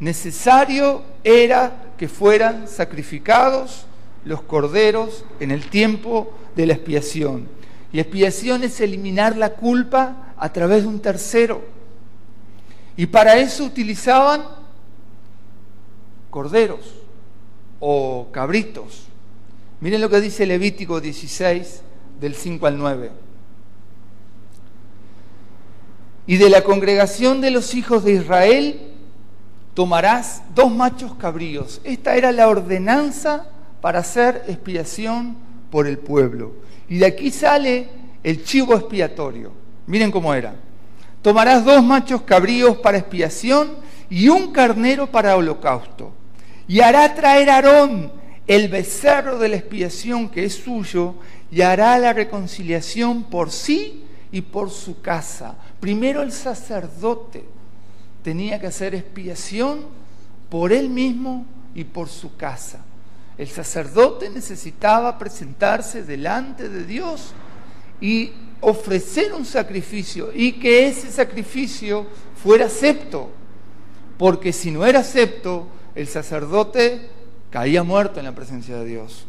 Necesario 0.00 1.02
era 1.22 1.92
que 1.96 2.08
fueran 2.08 2.68
sacrificados 2.68 3.86
los 4.24 4.42
corderos 4.42 5.24
en 5.40 5.50
el 5.50 5.68
tiempo 5.68 6.32
de 6.56 6.66
la 6.66 6.74
expiación. 6.74 7.48
Y 7.92 8.00
expiación 8.00 8.64
es 8.64 8.80
eliminar 8.80 9.36
la 9.36 9.50
culpa 9.50 10.34
a 10.36 10.52
través 10.52 10.82
de 10.82 10.88
un 10.88 11.00
tercero. 11.00 11.62
Y 12.96 13.06
para 13.06 13.36
eso 13.36 13.64
utilizaban 13.64 14.42
corderos 16.30 16.80
o 17.78 18.28
cabritos. 18.32 19.04
Miren 19.80 20.00
lo 20.00 20.10
que 20.10 20.20
dice 20.20 20.46
Levítico 20.46 21.00
16, 21.00 21.82
del 22.20 22.34
5 22.34 22.66
al 22.66 22.78
9. 22.78 23.10
Y 26.26 26.36
de 26.38 26.48
la 26.48 26.64
congregación 26.64 27.40
de 27.40 27.50
los 27.50 27.74
hijos 27.74 28.02
de 28.04 28.14
Israel 28.14 28.93
tomarás 29.74 30.42
dos 30.54 30.72
machos 30.72 31.14
cabríos. 31.16 31.80
Esta 31.84 32.16
era 32.16 32.32
la 32.32 32.48
ordenanza 32.48 33.46
para 33.80 33.98
hacer 33.98 34.44
expiación 34.48 35.36
por 35.70 35.86
el 35.86 35.98
pueblo. 35.98 36.52
Y 36.88 36.98
de 36.98 37.06
aquí 37.06 37.30
sale 37.30 37.88
el 38.22 38.44
chivo 38.44 38.74
expiatorio. 38.74 39.52
Miren 39.86 40.10
cómo 40.10 40.32
era. 40.32 40.54
Tomarás 41.20 41.64
dos 41.64 41.82
machos 41.82 42.22
cabríos 42.22 42.76
para 42.78 42.98
expiación 42.98 43.76
y 44.08 44.28
un 44.28 44.52
carnero 44.52 45.10
para 45.10 45.36
holocausto. 45.36 46.12
Y 46.68 46.80
hará 46.80 47.14
traer 47.14 47.50
Aarón 47.50 48.12
el 48.46 48.68
becerro 48.68 49.38
de 49.38 49.48
la 49.48 49.56
expiación 49.56 50.28
que 50.28 50.44
es 50.44 50.54
suyo 50.54 51.14
y 51.50 51.62
hará 51.62 51.98
la 51.98 52.12
reconciliación 52.12 53.24
por 53.24 53.50
sí 53.50 54.04
y 54.30 54.42
por 54.42 54.70
su 54.70 55.00
casa. 55.00 55.56
Primero 55.80 56.22
el 56.22 56.32
sacerdote 56.32 57.53
tenía 58.24 58.58
que 58.58 58.66
hacer 58.66 58.94
expiación 58.94 59.80
por 60.48 60.72
él 60.72 60.88
mismo 60.88 61.44
y 61.74 61.84
por 61.84 62.08
su 62.08 62.36
casa. 62.36 62.82
El 63.36 63.48
sacerdote 63.48 64.30
necesitaba 64.30 65.18
presentarse 65.18 66.02
delante 66.02 66.68
de 66.68 66.84
Dios 66.84 67.32
y 68.00 68.32
ofrecer 68.60 69.34
un 69.34 69.44
sacrificio 69.44 70.30
y 70.34 70.52
que 70.52 70.86
ese 70.86 71.12
sacrificio 71.12 72.06
fuera 72.42 72.66
acepto, 72.66 73.30
porque 74.16 74.52
si 74.52 74.70
no 74.70 74.86
era 74.86 75.00
acepto, 75.00 75.68
el 75.94 76.08
sacerdote 76.08 77.10
caía 77.50 77.82
muerto 77.82 78.20
en 78.20 78.26
la 78.26 78.34
presencia 78.34 78.78
de 78.78 78.86
Dios. 78.86 79.26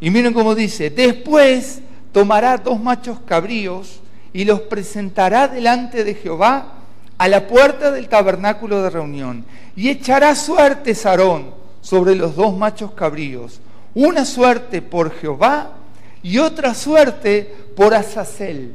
Y 0.00 0.10
miren 0.10 0.32
cómo 0.32 0.54
dice, 0.54 0.90
después 0.90 1.80
tomará 2.12 2.56
dos 2.58 2.80
machos 2.80 3.18
cabríos 3.26 4.00
y 4.32 4.44
los 4.44 4.60
presentará 4.60 5.48
delante 5.48 6.04
de 6.04 6.14
Jehová 6.14 6.75
a 7.18 7.28
la 7.28 7.46
puerta 7.46 7.90
del 7.90 8.08
tabernáculo 8.08 8.82
de 8.82 8.90
reunión 8.90 9.44
y 9.74 9.88
echará 9.88 10.34
suerte 10.34 10.94
Sarón 10.94 11.54
sobre 11.80 12.14
los 12.14 12.36
dos 12.36 12.56
machos 12.56 12.92
cabríos, 12.92 13.60
una 13.94 14.24
suerte 14.24 14.82
por 14.82 15.12
Jehová 15.12 15.72
y 16.22 16.38
otra 16.38 16.74
suerte 16.74 17.54
por 17.76 17.94
Azazel. 17.94 18.74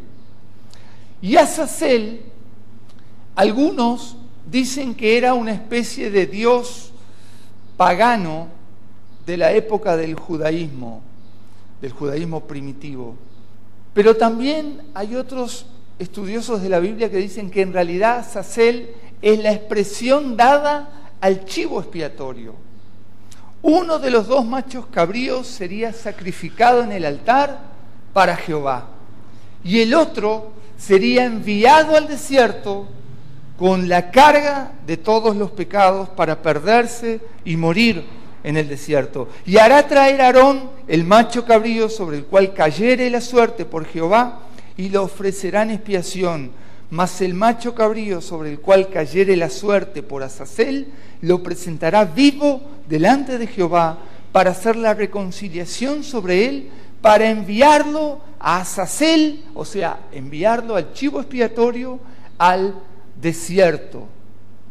Y 1.21 1.36
Azazel, 1.36 2.21
algunos 3.36 4.15
dicen 4.49 4.95
que 4.95 5.17
era 5.17 5.34
una 5.34 5.51
especie 5.51 6.10
de 6.10 6.25
dios 6.25 6.91
pagano 7.77 8.47
de 9.25 9.38
la 9.38 9.51
época 9.51 9.97
del 9.97 10.15
judaísmo, 10.15 11.01
del 11.82 11.91
judaísmo 11.91 12.41
primitivo. 12.41 13.15
Pero 13.93 14.15
también 14.15 14.82
hay 14.93 15.15
otros 15.15 15.65
estudiosos 16.02 16.64
de 16.64 16.70
la 16.70 16.80
Biblia 16.80 17.12
que 17.12 17.18
dicen 17.18 17.52
que 17.52 17.62
en 17.62 17.74
realidad 17.74 18.28
Sacel 18.28 18.90
es 19.22 19.40
la 19.40 19.52
expresión 19.52 20.36
dada 20.36 20.90
al 21.22 21.46
chivo 21.46 21.80
expiatorio. 21.80 22.56
Uno 23.62 24.00
de 24.00 24.10
los 24.10 24.28
dos 24.28 24.44
machos 24.44 24.88
cabríos 24.88 25.46
sería 25.46 25.94
sacrificado 25.94 26.84
en 26.84 26.92
el 26.92 27.06
altar 27.06 27.60
para 28.14 28.36
Jehová 28.36 28.88
y 29.64 29.82
el 29.82 29.94
otro 29.94 30.52
sería 30.76 31.26
enviado 31.26 31.96
al 31.96 32.08
desierto 32.08 32.88
con 33.60 33.88
la 33.88 34.10
carga 34.10 34.72
de 34.88 34.98
todos 34.98 35.36
los 35.36 35.52
pecados 35.52 36.10
para 36.10 36.42
perderse 36.42 37.22
y 37.46 37.58
morir 37.58 38.04
en 38.44 38.58
el 38.58 38.68
desierto. 38.68 39.30
Y 39.46 39.58
hará 39.58 39.88
traer 39.88 40.20
Aarón 40.20 40.72
el 40.88 41.04
macho 41.04 41.46
cabrío 41.46 41.90
sobre 41.90 42.18
el 42.18 42.26
cual 42.26 42.56
cayere 42.56 43.08
la 43.12 43.22
suerte 43.22 43.66
por 43.66 43.86
Jehová 43.86 44.48
y 44.78 44.90
lo 44.90 45.04
ofrecerán 45.04 45.72
expiación. 45.72 46.52
Mas 46.90 47.22
el 47.22 47.34
macho 47.34 47.74
cabrío 47.74 48.22
sobre 48.22 48.52
el 48.52 48.60
cual 48.60 48.90
cayere 48.90 49.36
la 49.38 49.50
suerte 49.50 50.04
por 50.04 50.24
Azazel 50.24 50.88
lo 51.22 51.42
presentará 51.42 52.04
vivo 52.06 52.62
delante 52.88 53.38
de 53.38 53.48
Jehová 53.48 54.00
para 54.32 54.52
hacer 54.52 54.76
la 54.76 54.94
reconciliación 54.94 56.04
sobre 56.04 56.46
él, 56.46 56.70
para 57.02 57.30
enviarlo 57.30 58.22
a 58.40 58.60
Azazel, 58.60 59.44
o 59.54 59.66
sea, 59.66 60.00
enviarlo 60.12 60.76
al 60.76 60.94
chivo 60.94 61.20
expiatorio, 61.20 62.00
al 62.38 62.76
desierto. 63.20 64.08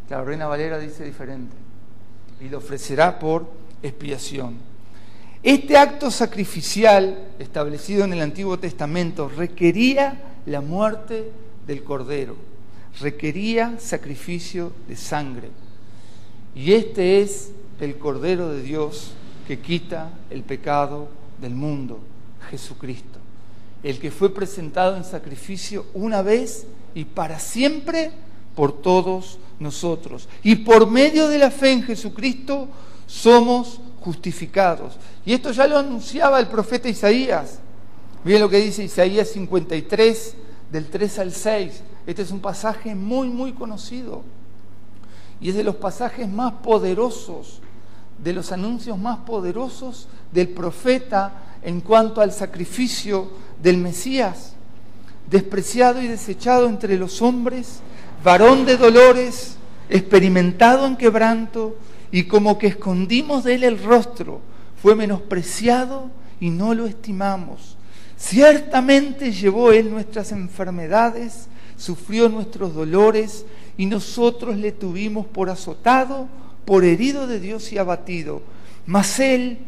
La 0.08 0.22
Reina 0.22 0.46
Valera 0.46 0.78
dice 0.78 1.04
diferente. 1.04 1.56
Y 2.40 2.48
lo 2.48 2.58
ofrecerá 2.58 3.18
por 3.18 3.46
expiación. 3.82 4.69
Este 5.42 5.78
acto 5.78 6.10
sacrificial 6.10 7.28
establecido 7.38 8.04
en 8.04 8.12
el 8.12 8.20
Antiguo 8.20 8.58
Testamento 8.58 9.26
requería 9.26 10.20
la 10.44 10.60
muerte 10.60 11.30
del 11.66 11.82
cordero, 11.82 12.36
requería 13.00 13.76
sacrificio 13.78 14.72
de 14.86 14.96
sangre. 14.96 15.48
Y 16.54 16.72
este 16.72 17.22
es 17.22 17.52
el 17.80 17.96
cordero 17.96 18.50
de 18.50 18.62
Dios 18.62 19.12
que 19.48 19.60
quita 19.60 20.10
el 20.28 20.42
pecado 20.42 21.08
del 21.40 21.54
mundo, 21.54 22.00
Jesucristo, 22.50 23.18
el 23.82 23.98
que 23.98 24.10
fue 24.10 24.34
presentado 24.34 24.94
en 24.94 25.04
sacrificio 25.04 25.86
una 25.94 26.20
vez 26.20 26.66
y 26.94 27.06
para 27.06 27.38
siempre 27.38 28.10
por 28.54 28.82
todos 28.82 29.38
nosotros. 29.58 30.28
Y 30.42 30.56
por 30.56 30.90
medio 30.90 31.28
de 31.28 31.38
la 31.38 31.50
fe 31.50 31.72
en 31.72 31.82
Jesucristo 31.82 32.68
somos 33.06 33.80
justificados. 34.00 34.96
Y 35.24 35.32
esto 35.32 35.52
ya 35.52 35.66
lo 35.66 35.78
anunciaba 35.78 36.40
el 36.40 36.48
profeta 36.48 36.88
Isaías. 36.88 37.58
Miren 38.24 38.42
lo 38.42 38.48
que 38.48 38.58
dice 38.58 38.84
Isaías 38.84 39.28
53, 39.28 40.34
del 40.70 40.86
3 40.86 41.18
al 41.18 41.32
6. 41.32 41.82
Este 42.06 42.22
es 42.22 42.30
un 42.30 42.40
pasaje 42.40 42.94
muy, 42.94 43.28
muy 43.28 43.52
conocido. 43.52 44.22
Y 45.40 45.50
es 45.50 45.54
de 45.54 45.64
los 45.64 45.76
pasajes 45.76 46.28
más 46.28 46.54
poderosos, 46.54 47.60
de 48.22 48.32
los 48.32 48.52
anuncios 48.52 48.98
más 48.98 49.18
poderosos 49.18 50.08
del 50.32 50.48
profeta 50.48 51.32
en 51.62 51.80
cuanto 51.80 52.20
al 52.20 52.32
sacrificio 52.32 53.30
del 53.62 53.78
Mesías, 53.78 54.54
despreciado 55.30 56.02
y 56.02 56.08
desechado 56.08 56.68
entre 56.68 56.96
los 56.96 57.22
hombres, 57.22 57.80
varón 58.22 58.66
de 58.66 58.76
dolores, 58.76 59.56
experimentado 59.88 60.86
en 60.86 60.96
quebranto, 60.96 61.76
y 62.12 62.24
como 62.24 62.58
que 62.58 62.68
escondimos 62.68 63.44
de 63.44 63.54
él 63.54 63.64
el 63.64 63.82
rostro, 63.82 64.40
fue 64.82 64.94
menospreciado 64.94 66.10
y 66.40 66.50
no 66.50 66.74
lo 66.74 66.86
estimamos. 66.86 67.76
Ciertamente 68.16 69.32
llevó 69.32 69.72
él 69.72 69.90
nuestras 69.90 70.32
enfermedades, 70.32 71.48
sufrió 71.76 72.28
nuestros 72.28 72.74
dolores 72.74 73.46
y 73.76 73.86
nosotros 73.86 74.56
le 74.56 74.72
tuvimos 74.72 75.26
por 75.26 75.50
azotado, 75.50 76.28
por 76.64 76.84
herido 76.84 77.26
de 77.26 77.40
Dios 77.40 77.72
y 77.72 77.78
abatido. 77.78 78.42
Mas 78.86 79.20
él 79.20 79.58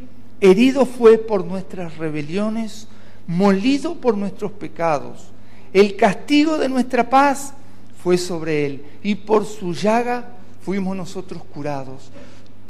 herido 0.41 0.85
fue 0.87 1.19
por 1.19 1.45
nuestras 1.45 1.97
rebeliones, 1.97 2.89
molido 3.27 3.95
por 3.95 4.17
nuestros 4.17 4.53
pecados. 4.53 5.29
El 5.73 5.97
castigo 5.97 6.59
de 6.59 6.69
nuestra 6.69 7.09
paz 7.09 7.55
fue 8.03 8.19
sobre 8.19 8.67
él 8.67 8.85
y 9.03 9.15
por 9.15 9.47
su 9.47 9.73
llaga 9.73 10.29
fuimos 10.63 10.97
nosotros 10.97 11.43
curados. 11.55 12.11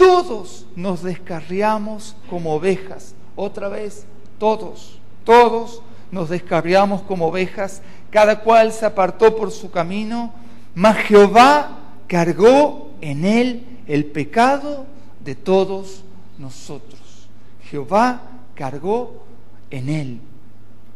Todos 0.03 0.67
nos 0.75 1.05
descarriamos 1.05 2.17
como 2.29 2.57
ovejas. 2.57 3.15
Otra 3.37 3.69
vez, 3.69 4.05
todos, 4.37 4.99
todos 5.23 5.81
nos 6.11 6.29
descarriamos 6.29 7.03
como 7.03 7.29
ovejas. 7.29 7.83
Cada 8.11 8.41
cual 8.41 8.73
se 8.73 8.85
apartó 8.85 9.37
por 9.37 9.53
su 9.53 9.71
camino, 9.71 10.35
mas 10.75 10.97
Jehová 11.07 11.79
cargó 12.09 12.91
en 13.01 13.25
él 13.25 13.65
el 13.87 14.07
pecado 14.07 14.87
de 15.25 15.37
todos 15.37 16.03
nosotros. 16.37 17.29
Jehová 17.71 18.23
cargó 18.57 19.23
en 19.71 19.89
él, 19.89 20.21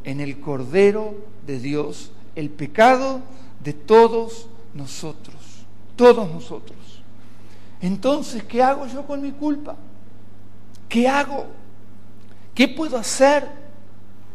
en 0.02 0.20
el 0.20 0.40
Cordero 0.40 1.14
de 1.46 1.60
Dios, 1.60 2.10
el 2.34 2.50
pecado 2.50 3.20
de 3.62 3.72
todos 3.72 4.48
nosotros, 4.74 5.36
todos 5.94 6.28
nosotros. 6.28 6.85
Entonces, 7.80 8.42
¿qué 8.44 8.62
hago 8.62 8.86
yo 8.86 9.06
con 9.06 9.20
mi 9.20 9.32
culpa? 9.32 9.76
¿Qué 10.88 11.08
hago? 11.08 11.46
¿Qué 12.54 12.68
puedo 12.68 12.96
hacer 12.96 13.46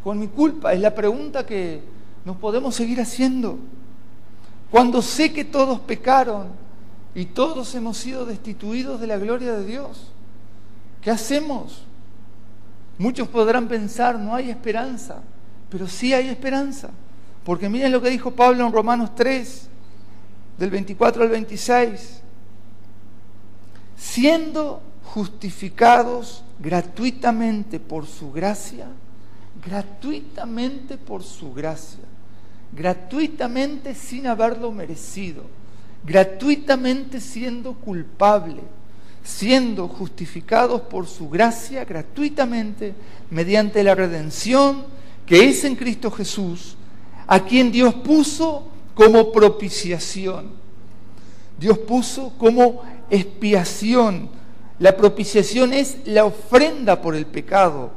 con 0.04 0.19
mi 0.19 0.27
culpa? 0.27 0.73
Es 0.73 0.80
la 0.80 0.93
pregunta 0.93 1.45
que 1.45 1.82
nos 2.23 2.38
podemos 2.38 2.75
seguir 2.75 3.01
haciendo. 3.01 3.58
Cuando 4.69 5.01
sé 5.01 5.34
que 5.34 5.43
todos 5.43 5.80
pecaron 5.80 6.49
y 7.15 7.25
todos 7.25 7.73
hemos 7.75 7.97
sido 7.97 8.25
destituidos 8.25 9.01
de 9.01 9.08
la 9.08 9.17
gloria 9.17 9.54
de 9.54 9.65
Dios, 9.65 10.12
¿qué 11.01 11.12
hacemos? 11.12 11.84
Muchos 12.97 13.27
podrán 13.27 13.67
pensar, 13.67 14.19
no 14.19 14.36
hay 14.36 14.51
esperanza, 14.51 15.21
pero 15.69 15.88
sí 15.88 16.13
hay 16.13 16.27
esperanza. 16.30 16.91
Porque 17.43 17.67
miren 17.67 17.91
lo 17.91 18.01
que 18.01 18.12
dijo 18.12 18.32
Pablo 18.32 18.65
en 18.65 18.71
Romanos 18.71 19.15
3, 19.15 19.67
del 20.60 20.69
24 20.69 21.23
al 21.23 21.30
26 21.30 22.20
siendo 24.01 24.81
justificados 25.03 26.43
gratuitamente 26.59 27.79
por 27.79 28.07
su 28.07 28.31
gracia, 28.31 28.87
gratuitamente 29.63 30.97
por 30.97 31.23
su 31.23 31.54
gracia, 31.54 31.99
gratuitamente 32.73 33.93
sin 33.93 34.25
haberlo 34.25 34.71
merecido, 34.71 35.43
gratuitamente 36.04 37.21
siendo 37.21 37.73
culpable, 37.73 38.62
siendo 39.23 39.87
justificados 39.87 40.81
por 40.81 41.06
su 41.06 41.29
gracia 41.29 41.85
gratuitamente 41.85 42.95
mediante 43.29 43.83
la 43.83 43.93
redención 43.93 44.83
que 45.27 45.47
es 45.47 45.63
en 45.63 45.75
Cristo 45.75 46.10
Jesús, 46.10 46.75
a 47.27 47.39
quien 47.41 47.71
Dios 47.71 47.93
puso 47.93 48.67
como 48.95 49.31
propiciación. 49.31 50.60
Dios 51.60 51.77
puso 51.77 52.33
como 52.39 52.81
expiación. 53.12 54.29
La 54.79 54.97
propiciación 54.97 55.73
es 55.73 55.97
la 56.05 56.25
ofrenda 56.25 57.01
por 57.01 57.15
el 57.15 57.27
pecado, 57.27 57.91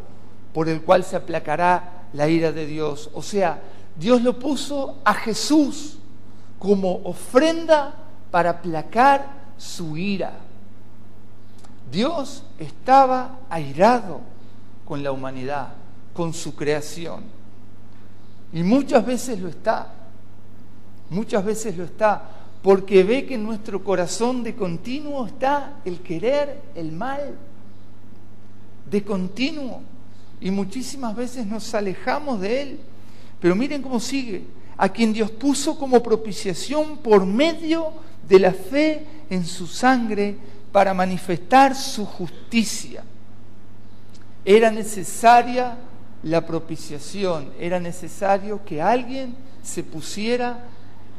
por 0.53 0.69
el 0.69 0.83
cual 0.83 1.05
se 1.05 1.17
aplacará 1.17 2.09
la 2.13 2.29
ira 2.29 2.53
de 2.53 2.67
Dios. 2.67 3.09
O 3.15 3.23
sea, 3.23 3.63
Dios 3.97 4.21
lo 4.21 4.39
puso 4.39 4.99
a 5.05 5.15
Jesús 5.15 5.97
como 6.59 7.01
ofrenda 7.05 7.95
para 8.31 8.51
aplacar 8.51 9.45
su 9.57 9.97
ira. 9.97 10.33
Dios 11.91 12.43
estaba 12.59 13.39
airado 13.49 14.21
con 14.85 15.03
la 15.03 15.13
humanidad, 15.13 15.69
con 16.13 16.35
su 16.35 16.55
creación. 16.55 17.23
Y 18.53 18.63
muchas 18.63 19.07
veces 19.07 19.41
lo 19.41 19.49
está. 19.49 19.93
Muchas 21.11 21.45
veces 21.45 21.77
lo 21.77 21.85
está 21.85 22.23
porque 22.65 23.05
ve 23.05 23.27
que 23.27 23.35
en 23.35 23.45
nuestro 23.45 23.85
corazón 23.85 24.43
de 24.43 24.55
continuo 24.55 25.27
está 25.27 25.75
el 25.85 26.01
querer 26.01 26.63
el 26.75 26.93
mal, 26.93 27.37
de 28.91 29.05
continuo, 29.05 29.83
y 30.41 30.51
muchísimas 30.51 31.15
veces 31.15 31.47
nos 31.47 31.75
alejamos 31.75 32.41
de 32.41 32.63
Él. 32.63 32.81
Pero 33.39 33.55
miren 33.55 33.83
cómo 33.83 34.01
sigue, 34.01 34.47
a 34.79 34.89
quien 34.89 35.13
Dios 35.13 35.31
puso 35.31 35.79
como 35.79 36.03
propiciación 36.03 36.97
por 36.97 37.27
medio 37.27 37.93
de 38.27 38.39
la 38.39 38.53
fe 38.53 39.05
en 39.29 39.45
su 39.45 39.67
sangre 39.67 40.35
para 40.73 40.95
manifestar 40.95 41.75
su 41.75 42.07
justicia. 42.07 43.05
Era 44.43 44.71
necesaria 44.71 45.77
la 46.23 46.47
propiciación, 46.47 47.51
era 47.61 47.79
necesario 47.79 48.65
que 48.65 48.81
alguien 48.81 49.35
se 49.63 49.83
pusiera 49.83 50.65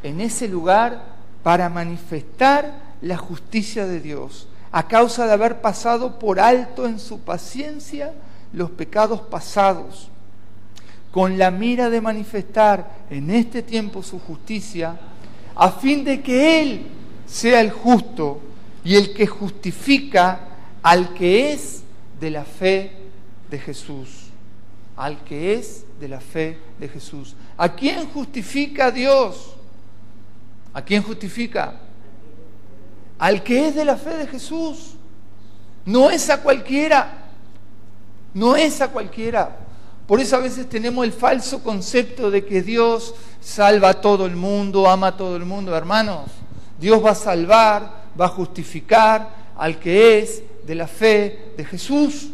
en 0.01 0.21
ese 0.21 0.47
lugar 0.47 1.13
para 1.45 1.69
manifestar 1.69 2.73
la 3.03 3.17
justicia 3.17 3.85
de 3.85 3.99
Dios, 4.01 4.47
a 4.71 4.87
causa 4.87 5.27
de 5.27 5.33
haber 5.33 5.61
pasado 5.61 6.17
por 6.17 6.39
alto 6.39 6.87
en 6.87 6.97
su 6.97 7.19
paciencia 7.19 8.15
los 8.51 8.71
pecados 8.71 9.21
pasados, 9.21 10.09
con 11.11 11.37
la 11.37 11.51
mira 11.51 11.91
de 11.91 12.01
manifestar 12.01 12.89
en 13.11 13.29
este 13.29 13.61
tiempo 13.61 14.01
su 14.01 14.17
justicia, 14.17 14.97
a 15.53 15.69
fin 15.69 16.03
de 16.03 16.23
que 16.23 16.63
Él 16.63 16.87
sea 17.27 17.61
el 17.61 17.69
justo 17.69 18.41
y 18.83 18.95
el 18.95 19.13
que 19.13 19.27
justifica 19.27 20.39
al 20.81 21.13
que 21.13 21.53
es 21.53 21.83
de 22.19 22.31
la 22.31 22.43
fe 22.43 22.91
de 23.51 23.59
Jesús. 23.59 24.29
Al 24.97 25.23
que 25.23 25.53
es 25.53 25.85
de 25.99 26.07
la 26.07 26.21
fe 26.21 26.57
de 26.79 26.89
Jesús. 26.89 27.35
¿A 27.55 27.75
quién 27.75 28.07
justifica 28.07 28.89
Dios? 28.89 29.54
¿A 30.75 30.81
quién 30.81 31.01
justifica? 31.01 31.73
Al 33.17 33.41
que 33.43 33.69
es 33.69 33.75
de 33.75 33.85
la 33.85 33.95
fe 33.95 34.17
de 34.17 34.27
Jesús. 34.27 34.95
No 35.85 36.09
es 36.09 36.29
a 36.29 36.41
cualquiera. 36.41 37.29
No 38.33 38.57
es 38.57 38.81
a 38.81 38.89
cualquiera. 38.89 39.57
Por 40.05 40.19
eso 40.19 40.35
a 40.35 40.41
veces 40.41 40.67
tenemos 40.67 41.05
el 41.05 41.13
falso 41.13 41.63
concepto 41.63 42.29
de 42.29 42.45
que 42.45 42.61
Dios 42.61 43.15
salva 43.39 43.89
a 43.91 44.01
todo 44.01 44.25
el 44.25 44.35
mundo, 44.35 44.89
ama 44.89 45.07
a 45.07 45.17
todo 45.17 45.37
el 45.37 45.45
mundo. 45.45 45.73
Hermanos, 45.73 46.25
Dios 46.77 47.03
va 47.03 47.11
a 47.11 47.15
salvar, 47.15 48.03
va 48.19 48.25
a 48.25 48.29
justificar 48.29 49.33
al 49.55 49.79
que 49.79 50.19
es 50.19 50.43
de 50.67 50.75
la 50.75 50.87
fe 50.87 51.53
de 51.55 51.63
Jesús. 51.63 52.31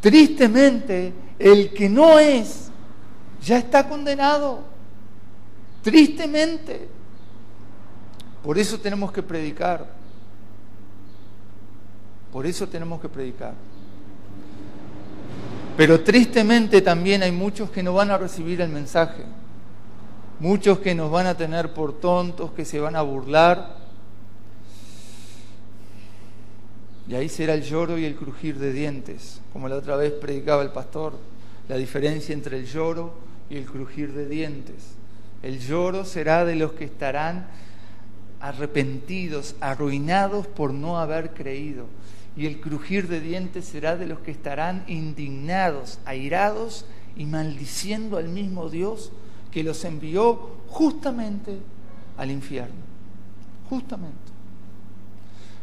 Tristemente, 0.00 1.12
el 1.38 1.74
que 1.74 1.90
no 1.90 2.18
es, 2.18 2.70
ya 3.44 3.58
está 3.58 3.86
condenado. 3.86 4.60
Tristemente. 5.82 6.99
Por 8.42 8.58
eso 8.58 8.78
tenemos 8.78 9.12
que 9.12 9.22
predicar. 9.22 9.86
Por 12.32 12.46
eso 12.46 12.68
tenemos 12.68 13.00
que 13.00 13.08
predicar. 13.08 13.54
Pero 15.76 16.00
tristemente 16.00 16.82
también 16.82 17.22
hay 17.22 17.32
muchos 17.32 17.70
que 17.70 17.82
no 17.82 17.94
van 17.94 18.10
a 18.10 18.18
recibir 18.18 18.60
el 18.60 18.68
mensaje. 18.68 19.24
Muchos 20.38 20.78
que 20.78 20.94
nos 20.94 21.10
van 21.10 21.26
a 21.26 21.36
tener 21.36 21.74
por 21.74 22.00
tontos, 22.00 22.52
que 22.52 22.64
se 22.64 22.80
van 22.80 22.96
a 22.96 23.02
burlar. 23.02 23.76
Y 27.08 27.14
ahí 27.14 27.28
será 27.28 27.54
el 27.54 27.62
lloro 27.62 27.98
y 27.98 28.04
el 28.04 28.14
crujir 28.14 28.58
de 28.58 28.72
dientes, 28.72 29.40
como 29.52 29.68
la 29.68 29.76
otra 29.76 29.96
vez 29.96 30.12
predicaba 30.12 30.62
el 30.62 30.70
pastor, 30.70 31.14
la 31.68 31.76
diferencia 31.76 32.32
entre 32.32 32.58
el 32.58 32.66
lloro 32.66 33.14
y 33.50 33.56
el 33.56 33.64
crujir 33.64 34.12
de 34.12 34.28
dientes. 34.28 34.94
El 35.42 35.58
lloro 35.58 36.04
será 36.04 36.44
de 36.44 36.54
los 36.54 36.72
que 36.72 36.84
estarán 36.84 37.48
arrepentidos, 38.40 39.54
arruinados 39.60 40.46
por 40.46 40.72
no 40.72 40.98
haber 40.98 41.34
creído. 41.34 41.86
Y 42.36 42.46
el 42.46 42.60
crujir 42.60 43.08
de 43.08 43.20
dientes 43.20 43.66
será 43.66 43.96
de 43.96 44.06
los 44.06 44.20
que 44.20 44.30
estarán 44.30 44.84
indignados, 44.86 45.98
airados 46.04 46.86
y 47.16 47.26
maldiciendo 47.26 48.16
al 48.16 48.28
mismo 48.28 48.70
Dios 48.70 49.12
que 49.50 49.62
los 49.62 49.84
envió 49.84 50.56
justamente 50.68 51.58
al 52.16 52.30
infierno. 52.30 52.74
Justamente. 53.68 54.16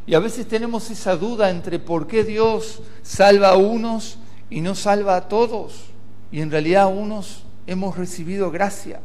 Y 0.05 0.13
a 0.13 0.19
veces 0.19 0.47
tenemos 0.47 0.89
esa 0.91 1.17
duda 1.17 1.49
entre 1.49 1.79
por 1.79 2.07
qué 2.07 2.23
Dios 2.23 2.81
salva 3.01 3.49
a 3.49 3.57
unos 3.57 4.19
y 4.49 4.61
no 4.61 4.75
salva 4.75 5.17
a 5.17 5.27
todos. 5.27 5.85
Y 6.31 6.41
en 6.41 6.51
realidad 6.51 6.93
unos 6.93 7.43
hemos 7.65 7.97
recibido 7.97 8.51
gracia 8.51 9.01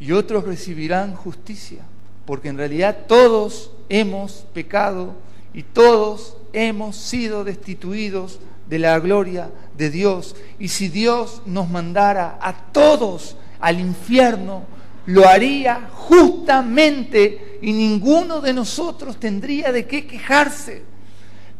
y 0.00 0.12
otros 0.12 0.44
recibirán 0.44 1.14
justicia 1.14 1.84
porque 2.26 2.48
en 2.48 2.58
realidad 2.58 2.98
todos 3.06 3.70
hemos 3.88 4.46
pecado 4.52 5.14
y 5.54 5.62
todos 5.62 6.36
hemos 6.52 6.96
sido 6.96 7.44
destituidos 7.44 8.40
de 8.68 8.78
la 8.78 8.98
gloria 8.98 9.50
de 9.76 9.90
Dios. 9.90 10.36
Y 10.58 10.68
si 10.68 10.88
Dios 10.88 11.42
nos 11.46 11.68
mandara 11.68 12.38
a 12.40 12.72
todos 12.72 13.36
al 13.60 13.80
infierno, 13.80 14.64
lo 15.06 15.28
haría 15.28 15.88
justamente 15.92 17.58
y 17.60 17.72
ninguno 17.72 18.40
de 18.40 18.52
nosotros 18.52 19.18
tendría 19.18 19.72
de 19.72 19.86
qué 19.86 20.06
quejarse. 20.06 20.82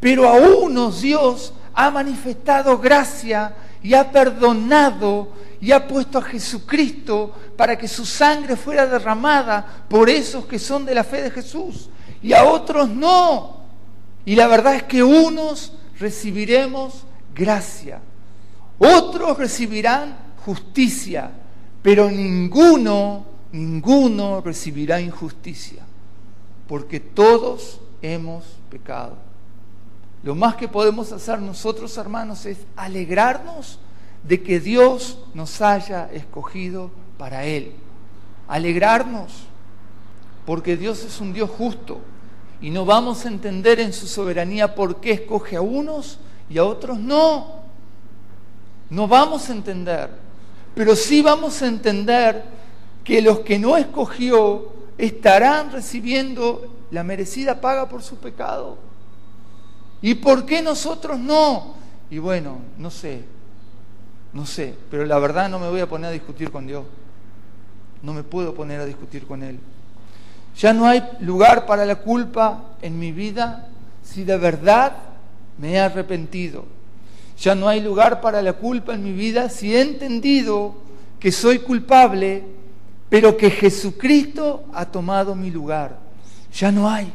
Pero 0.01 0.29
a 0.29 0.35
unos 0.35 1.03
Dios 1.03 1.53
ha 1.75 1.91
manifestado 1.91 2.79
gracia 2.79 3.55
y 3.83 3.95
ha 3.95 4.11
perdonado 4.11 5.29
y 5.63 5.71
ha 5.71 5.87
puesto 5.87 6.19
a 6.19 6.23
Jesucristo 6.23 7.33
para 7.57 7.79
que 7.79 7.87
su 7.87 8.05
sangre 8.05 8.57
fuera 8.57 8.85
derramada 8.85 9.85
por 9.89 10.11
esos 10.11 10.45
que 10.45 10.59
son 10.59 10.85
de 10.85 10.93
la 10.93 11.05
fe 11.05 11.23
de 11.23 11.31
Jesús 11.31 11.89
y 12.21 12.33
a 12.33 12.43
otros 12.45 12.89
no. 12.89 13.59
Y 14.25 14.35
la 14.35 14.49
verdad 14.49 14.75
es 14.75 14.83
que 14.83 15.05
unos 15.05 15.73
recibiremos 16.01 17.05
gracia, 17.33 18.01
otros 18.77 19.39
recibirán 19.39 20.17
justicia, 20.45 21.31
pero 21.81 22.11
ninguno, 22.11 23.25
ninguno 23.53 24.41
recibirá 24.41 25.01
injusticia, 25.01 25.85
porque 26.67 26.99
todos 26.99 27.81
hemos 28.03 28.43
pecado. 28.69 29.17
Lo 30.25 30.35
más 30.35 30.57
que 30.57 30.67
podemos 30.67 31.13
hacer 31.13 31.39
nosotros, 31.39 31.97
hermanos, 31.99 32.47
es 32.47 32.59
alegrarnos 32.75 33.79
de 34.23 34.43
que 34.43 34.61
Dios 34.61 35.19
nos 35.35 35.61
haya 35.61 36.11
escogido 36.13 36.91
para 37.19 37.45
Él. 37.45 37.75
Alegrarnos, 38.49 39.45
porque 40.47 40.77
Dios 40.77 41.05
es 41.05 41.21
un 41.21 41.33
Dios 41.33 41.51
justo 41.51 42.01
y 42.63 42.71
no 42.71 42.85
vamos 42.85 43.25
a 43.25 43.29
entender 43.29 43.81
en 43.81 43.93
su 43.93 44.07
soberanía 44.07 44.75
por 44.75 45.01
qué 45.01 45.13
escoge 45.13 45.57
a 45.57 45.61
unos 45.61 46.19
y 46.49 46.59
a 46.59 46.65
otros 46.65 46.99
no. 46.99 47.63
No 48.89 49.09
vamos 49.09 49.51
a 49.51 49.53
entender, 49.53 50.11
pero 50.75 50.95
sí 50.95 51.23
vamos 51.23 51.61
a 51.61 51.67
entender 51.67 52.45
que 53.03 53.21
los 53.21 53.41
que 53.41 53.59
no 53.59 53.77
escogió 53.77 54.73
estarán 54.97 55.73
recibiendo 55.73 56.73
la 56.93 57.03
merecida 57.03 57.61
paga 57.61 57.89
por 57.89 58.03
su 58.03 58.17
pecado. 58.19 58.79
¿Y 60.01 60.15
por 60.15 60.47
qué 60.47 60.63
nosotros 60.63 61.19
no? 61.19 61.75
Y 62.11 62.19
bueno, 62.19 62.59
no 62.79 62.91
sé, 62.91 63.25
no 64.33 64.47
sé, 64.47 64.75
pero 64.91 65.05
la 65.05 65.19
verdad 65.19 65.49
no 65.49 65.59
me 65.59 65.69
voy 65.69 65.81
a 65.81 65.89
poner 65.89 66.09
a 66.09 66.13
discutir 66.13 66.51
con 66.51 66.67
Dios. 66.67 66.85
No 68.03 68.15
me 68.15 68.23
puedo 68.23 68.55
poner 68.55 68.81
a 68.81 68.87
discutir 68.87 69.27
con 69.27 69.43
Él. 69.43 69.59
Ya 70.57 70.73
no 70.73 70.87
hay 70.87 71.03
lugar 71.21 71.67
para 71.67 71.85
la 71.85 71.97
culpa 71.97 72.65
en 72.81 72.99
mi 72.99 73.13
vida 73.13 73.69
si 74.03 74.25
de 74.25 74.37
verdad 74.39 74.93
me 75.59 75.73
he 75.73 75.81
arrepentido. 75.81 76.65
Ya 77.39 77.55
no 77.55 77.69
hay 77.69 77.81
lugar 77.81 78.21
para 78.21 78.43
la 78.43 78.55
culpa 78.55 78.95
en 78.95 79.03
mi 79.03 79.13
vida 79.13 79.49
si 79.49 79.75
he 79.75 79.81
entendido 79.81 80.75
que 81.19 81.31
soy 81.31 81.59
culpable, 81.59 82.45
pero 83.09 83.37
que 83.37 83.51
Jesucristo 83.51 84.65
ha 84.73 84.87
tomado 84.87 85.35
mi 85.35 85.51
lugar. 85.51 85.99
Ya 86.55 86.73
no 86.73 86.89
hay. 86.89 87.13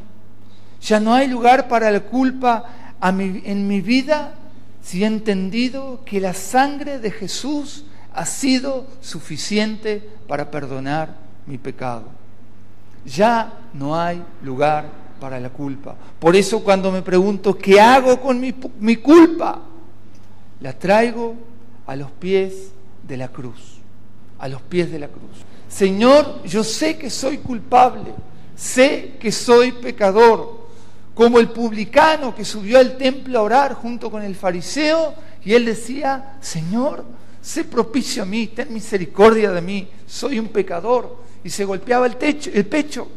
Ya 0.82 1.00
no 1.00 1.14
hay 1.14 1.28
lugar 1.28 1.68
para 1.68 1.90
la 1.92 2.02
culpa 2.02 2.66
en 3.02 3.68
mi 3.68 3.82
vida 3.82 4.34
si 4.88 5.04
he 5.04 5.06
entendido 5.06 6.00
que 6.06 6.22
la 6.22 6.34
sangre 6.34 6.98
de 6.98 7.12
Jesús 7.12 7.84
ha 8.14 8.26
sido 8.26 8.88
suficiente 9.02 10.02
para 10.30 10.50
perdonar 10.50 11.18
mi 11.46 11.58
pecado. 11.58 12.06
Ya 13.06 13.60
no 13.74 14.00
hay 14.00 14.24
lugar 14.42 14.90
para 15.20 15.42
la 15.42 15.50
culpa. 15.50 15.94
Por 16.18 16.38
eso 16.38 16.64
cuando 16.64 16.90
me 16.90 17.02
pregunto, 17.02 17.58
¿qué 17.58 17.82
hago 17.82 18.22
con 18.22 18.40
mi, 18.40 18.56
mi 18.80 18.96
culpa? 18.96 19.62
La 20.62 20.72
traigo 20.72 21.36
a 21.86 21.94
los 21.98 22.10
pies 22.12 22.72
de 23.06 23.18
la 23.18 23.28
cruz, 23.28 23.80
a 24.40 24.48
los 24.48 24.62
pies 24.62 24.90
de 24.90 25.00
la 25.00 25.10
cruz. 25.10 25.44
Señor, 25.68 26.44
yo 26.46 26.64
sé 26.64 26.98
que 26.98 27.10
soy 27.10 27.40
culpable, 27.40 28.14
sé 28.56 29.18
que 29.20 29.34
soy 29.34 29.74
pecador, 29.74 30.67
como 31.18 31.40
el 31.40 31.50
publicano 31.50 32.36
que 32.36 32.46
subió 32.46 32.78
al 32.78 32.96
templo 32.96 33.40
a 33.40 33.42
orar 33.42 33.74
junto 33.74 34.12
con 34.12 34.22
el 34.22 34.36
fariseo 34.36 35.16
y 35.44 35.56
él 35.56 35.66
decía, 35.66 36.38
Señor, 36.40 37.04
sé 37.42 37.64
propicio 37.64 38.22
a 38.22 38.26
mí, 38.28 38.46
ten 38.48 38.72
misericordia 38.72 39.50
de 39.52 39.60
mí, 39.60 39.88
soy 40.06 40.38
un 40.38 40.50
pecador. 40.50 41.18
Y 41.44 41.50
se 41.50 41.66
golpeaba 41.66 42.06
el, 42.06 42.18
techo, 42.18 42.52
el 42.54 42.68
pecho. 42.68 43.08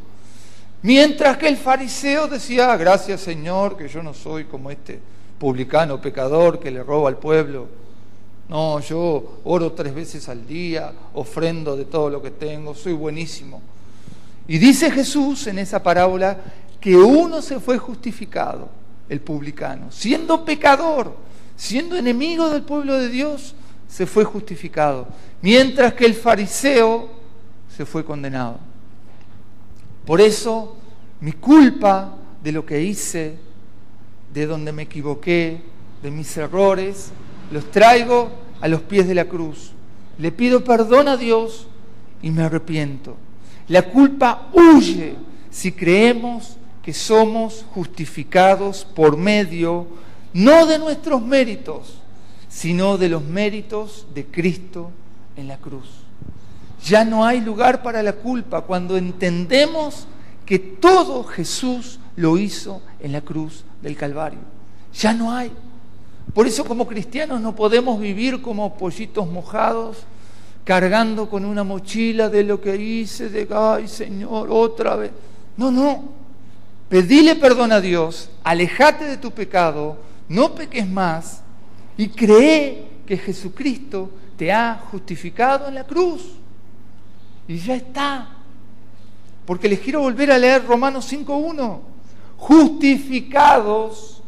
Mientras 0.81 1.37
que 1.37 1.49
el 1.49 1.59
fariseo 1.59 2.27
decía, 2.27 2.75
gracias 2.79 3.21
Señor, 3.21 3.77
que 3.77 3.87
yo 3.87 4.03
no 4.03 4.15
soy 4.15 4.45
como 4.45 4.71
este 4.71 4.99
publicano 5.39 6.01
pecador 6.01 6.59
que 6.59 6.71
le 6.71 6.83
roba 6.83 7.11
al 7.11 7.19
pueblo. 7.19 7.69
No, 8.49 8.81
yo 8.81 9.41
oro 9.45 9.73
tres 9.73 9.95
veces 9.95 10.27
al 10.31 10.47
día, 10.47 10.91
ofrendo 11.13 11.77
de 11.77 11.85
todo 11.85 12.09
lo 12.09 12.23
que 12.23 12.31
tengo, 12.31 12.75
soy 12.75 12.95
buenísimo. 12.95 13.61
Y 14.51 14.59
dice 14.59 14.91
Jesús 14.91 15.47
en 15.47 15.61
esa 15.61 15.81
parábola 15.81 16.37
que 16.81 16.97
uno 16.97 17.43
se 17.43 17.61
fue 17.61 17.78
justificado, 17.78 18.68
el 19.09 19.20
publicano, 19.20 19.91
siendo 19.91 20.45
pecador, 20.45 21.16
siendo 21.57 21.97
enemigo 21.97 22.49
del 22.49 22.62
pueblo 22.62 22.97
de 22.97 23.09
Dios, 23.09 23.55
se 23.89 24.07
fue 24.07 24.24
justificado, 24.24 25.09
mientras 25.43 25.95
que 25.95 26.07
el 26.07 26.14
fariseo 26.14 27.11
se 27.76 27.85
fue 27.85 28.05
condenado. 28.05 28.59
Por 30.07 30.20
eso 30.20 30.76
mi 31.20 31.33
culpa 31.33 32.16
de 32.43 32.53
lo 32.53 32.64
que 32.64 32.83
hice, 32.83 33.37
de 34.33 34.47
donde 34.47 34.72
me 34.72 34.83
equivoqué, 34.83 35.61
de 36.03 36.11
mis 36.11 36.35
errores, 36.37 37.11
los 37.51 37.70
traigo 37.70 38.31
a 38.61 38.68
los 38.68 38.81
pies 38.83 39.07
de 39.07 39.14
la 39.14 39.26
cruz. 39.26 39.72
le 40.18 40.31
pido 40.33 40.62
perdón 40.62 41.09
a 41.09 41.16
Dios 41.16 41.66
y 42.20 42.31
me 42.31 42.43
arrepiento. 42.43 43.16
La 43.68 43.83
culpa 43.83 44.51
huye 44.53 45.16
si 45.51 45.72
creemos 45.72 46.59
que 46.83 46.93
somos 46.93 47.64
justificados 47.74 48.85
por 48.85 49.16
medio 49.16 49.87
no 50.33 50.66
de 50.66 50.78
nuestros 50.78 51.20
méritos, 51.22 51.95
sino 52.49 52.99
de 52.99 53.09
los 53.09 53.22
méritos 53.22 54.07
de 54.14 54.26
Cristo 54.26 54.91
en 55.37 55.49
la 55.49 55.59
cruz. 55.59 55.89
Ya 56.85 57.05
no 57.05 57.24
hay 57.24 57.41
lugar 57.41 57.83
para 57.83 58.03
la 58.03 58.14
culpa 58.14 58.62
cuando 58.62 58.97
entendemos 58.97 60.07
que 60.47 60.59
todo 60.59 61.24
Jesús 61.24 62.01
lo 62.16 62.39
hizo 62.39 62.83
en 63.01 63.12
la 63.12 63.20
cruz 63.20 63.64
del 63.83 63.97
Calvario. 63.97 64.41
Ya 64.95 65.12
no 65.12 65.33
hay. 65.33 65.53
Por 66.35 66.47
eso 66.47 66.64
como 66.64 66.87
cristianos 66.87 67.41
no 67.41 67.55
podemos 67.55 68.01
vivir 68.01 68.41
como 68.41 68.74
pollitos 68.74 69.28
mojados, 69.28 69.99
cargando 70.64 71.28
con 71.28 71.45
una 71.45 71.64
mochila 71.64 72.28
de 72.28 72.45
lo 72.45 72.61
que 72.61 72.76
hice, 72.76 73.28
de, 73.28 73.49
ay 73.53 73.89
Señor, 73.89 74.49
otra 74.51 74.97
vez. 74.97 75.11
No, 75.57 75.70
no. 75.70 76.20
Pedile 76.91 77.36
perdón 77.36 77.70
a 77.70 77.80
Dios, 77.80 78.30
alejate 78.43 79.05
de 79.05 79.16
tu 79.16 79.30
pecado, 79.30 79.97
no 80.28 80.57
peques 80.57 80.88
más 80.88 81.41
y 81.97 82.09
cree 82.09 82.88
que 83.07 83.16
Jesucristo 83.16 84.11
te 84.36 84.51
ha 84.53 84.74
justificado 84.91 85.68
en 85.68 85.76
la 85.76 85.86
cruz. 85.86 86.32
Y 87.47 87.59
ya 87.59 87.76
está. 87.76 88.28
Porque 89.47 89.68
les 89.68 89.78
quiero 89.78 90.01
volver 90.01 90.32
a 90.32 90.38
leer 90.38 90.66
Romanos 90.66 91.12
5.1. 91.12 91.78
Justificados, 92.36 94.22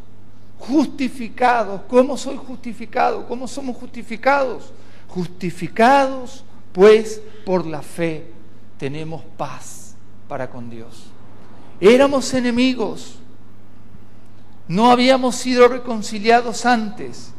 justificados. 0.59 1.81
¿Cómo 1.89 2.17
soy 2.17 2.37
justificado? 2.37 3.27
¿Cómo 3.27 3.49
somos 3.49 3.77
justificados? 3.77 4.73
Justificados, 5.09 6.45
pues 6.73 7.21
por 7.45 7.67
la 7.67 7.83
fe 7.83 8.31
tenemos 8.79 9.23
paz 9.37 9.97
para 10.29 10.49
con 10.49 10.71
Dios. 10.71 11.12
Éramos 11.85 12.33
enemigos, 12.33 13.17
no 14.69 14.93
habíamos 14.93 15.35
sido 15.35 15.67
reconciliados 15.67 16.65
antes, 16.65 17.33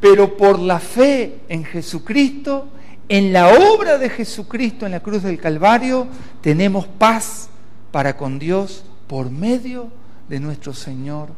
pero 0.00 0.38
por 0.38 0.58
la 0.58 0.80
fe 0.80 1.42
en 1.50 1.62
Jesucristo, 1.62 2.68
en 3.06 3.34
la 3.34 3.48
obra 3.48 3.98
de 3.98 4.08
Jesucristo 4.08 4.86
en 4.86 4.92
la 4.92 5.00
cruz 5.00 5.24
del 5.24 5.38
Calvario, 5.38 6.06
tenemos 6.40 6.86
paz 6.86 7.50
para 7.92 8.16
con 8.16 8.38
Dios 8.38 8.82
por 9.06 9.30
medio 9.30 9.90
de 10.26 10.40
nuestro 10.40 10.72
Señor 10.72 11.28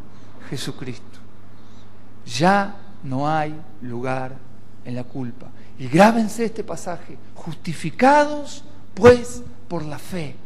Jesucristo. 0.48 1.18
Ya 2.24 2.76
no 3.02 3.28
hay 3.28 3.52
lugar 3.82 4.36
en 4.84 4.94
la 4.94 5.02
culpa. 5.02 5.48
Y 5.76 5.88
grábense 5.88 6.44
este 6.44 6.62
pasaje, 6.62 7.18
justificados 7.34 8.62
pues 8.94 9.42
por 9.66 9.84
la 9.84 9.98
fe. 9.98 10.36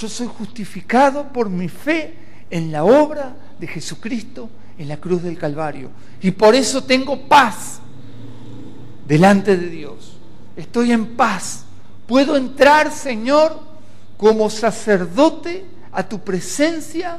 Yo 0.00 0.08
soy 0.08 0.28
justificado 0.28 1.30
por 1.30 1.50
mi 1.50 1.68
fe 1.68 2.14
en 2.48 2.72
la 2.72 2.84
obra 2.84 3.36
de 3.58 3.66
Jesucristo 3.66 4.48
en 4.78 4.88
la 4.88 4.96
cruz 4.96 5.22
del 5.22 5.36
Calvario. 5.36 5.90
Y 6.22 6.30
por 6.30 6.54
eso 6.54 6.82
tengo 6.84 7.28
paz 7.28 7.80
delante 9.06 9.58
de 9.58 9.68
Dios. 9.68 10.16
Estoy 10.56 10.92
en 10.92 11.16
paz. 11.16 11.66
Puedo 12.06 12.34
entrar, 12.34 12.90
Señor, 12.90 13.60
como 14.16 14.48
sacerdote 14.48 15.66
a 15.92 16.08
tu 16.08 16.20
presencia, 16.20 17.18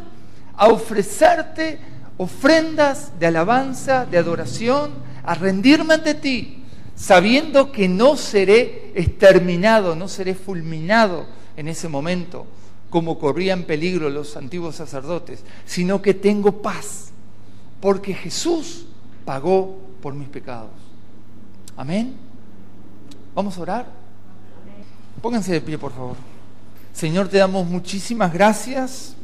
a 0.57 0.67
ofrecerte 0.67 1.77
ofrendas 2.17 3.11
de 3.19 3.27
alabanza, 3.27 4.07
de 4.07 4.17
adoración, 4.17 4.91
a 5.23 5.36
rendirme 5.36 5.93
ante 5.93 6.15
ti, 6.15 6.63
sabiendo 6.95 7.71
que 7.71 7.88
no 7.88 8.17
seré 8.17 8.91
exterminado, 8.95 9.95
no 9.95 10.07
seré 10.07 10.34
fulminado 10.34 11.27
en 11.55 11.67
ese 11.67 11.88
momento, 11.88 12.47
como 12.91 13.17
corrían 13.17 13.63
peligro 13.63 14.09
los 14.09 14.37
antiguos 14.37 14.75
sacerdotes, 14.75 15.43
sino 15.65 16.01
que 16.01 16.13
tengo 16.13 16.61
paz 16.61 17.11
porque 17.79 18.13
Jesús 18.13 18.85
pagó 19.25 19.79
por 20.01 20.13
mis 20.13 20.27
pecados. 20.27 20.69
Amén. 21.75 22.13
Vamos 23.33 23.57
a 23.57 23.61
orar. 23.61 23.91
Pónganse 25.21 25.53
de 25.53 25.61
pie, 25.61 25.77
por 25.77 25.93
favor. 25.93 26.17
Señor, 26.93 27.29
te 27.29 27.37
damos 27.37 27.65
muchísimas 27.65 28.33
gracias 28.33 29.15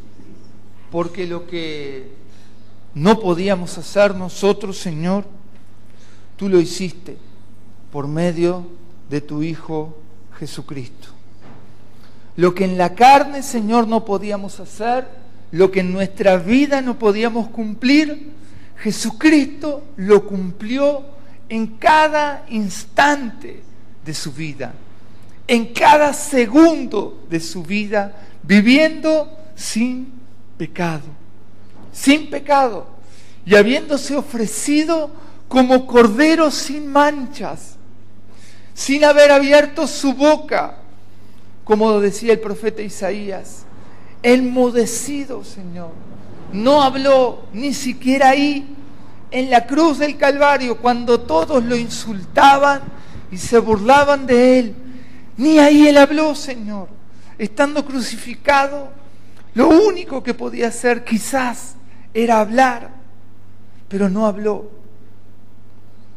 porque 0.89 1.28
lo 1.28 1.45
que 1.45 2.13
no 2.93 3.20
podíamos 3.20 3.78
hacer 3.78 4.15
nosotros, 4.15 4.78
Señor, 4.78 5.26
tú 6.38 6.47
lo 6.47 6.59
hiciste 6.61 7.18
por 7.91 8.07
medio 8.07 8.65
de 9.09 9.20
tu 9.20 9.43
Hijo 9.43 9.97
Jesucristo. 10.39 11.16
Lo 12.38 12.54
que 12.56 12.64
en 12.64 12.78
la 12.78 12.94
carne, 12.96 13.44
Señor, 13.44 13.88
no 13.88 14.06
podíamos 14.06 14.60
hacer, 14.60 15.08
lo 15.52 15.72
que 15.72 15.82
en 15.82 15.92
nuestra 15.92 16.38
vida 16.38 16.82
no 16.82 16.98
podíamos 16.98 17.50
cumplir, 17.50 18.32
Jesucristo 18.78 19.84
lo 19.98 20.26
cumplió 20.26 21.04
en 21.50 21.68
cada 21.78 22.46
instante 22.50 23.64
de 24.06 24.14
su 24.14 24.32
vida, 24.34 24.74
en 25.48 25.74
cada 25.74 26.14
segundo 26.14 27.26
de 27.30 27.40
su 27.40 27.64
vida, 27.64 28.16
viviendo 28.44 29.36
sin 29.56 30.12
pecado, 30.58 31.06
sin 31.92 32.30
pecado, 32.30 32.88
y 33.46 33.56
habiéndose 33.56 34.16
ofrecido 34.16 35.10
como 35.48 35.88
cordero 35.88 36.52
sin 36.52 36.88
manchas, 36.88 37.78
sin 38.74 39.04
haber 39.06 39.32
abierto 39.32 39.88
su 39.88 40.14
boca, 40.14 40.78
como 41.68 41.99
decía 41.99 42.34
el 42.34 42.39
profeta 42.39 42.82
Isaías, 42.82 43.65
enmudecido, 44.24 45.43
Señor 45.43 45.91
no 46.51 46.82
habló 46.82 47.45
ni 47.53 47.74
siquiera 47.74 48.30
ahí, 48.30 48.74
en 49.30 49.49
la 49.49 49.65
cruz 49.68 49.99
del 49.99 50.18
Calvario, 50.18 50.78
cuando 50.78 51.20
todos 51.20 51.63
lo 51.63 51.76
insultaban 51.76 52.82
y 53.30 53.38
se 53.38 53.59
burlaban 53.59 54.26
de 54.26 54.59
él. 54.59 54.76
Ni 55.36 55.59
ahí 55.59 55.88
él 55.88 55.97
habló, 55.97 56.34
Señor. 56.34 56.88
Estando 57.38 57.86
crucificado, 57.86 58.89
lo 59.53 59.68
único 59.68 60.24
que 60.24 60.34
podía 60.34 60.70
hacer 60.70 61.03
quizás 61.03 61.76
era 62.13 62.39
hablar, 62.39 62.89
pero 63.89 64.09
no 64.09 64.26
habló. 64.26 64.72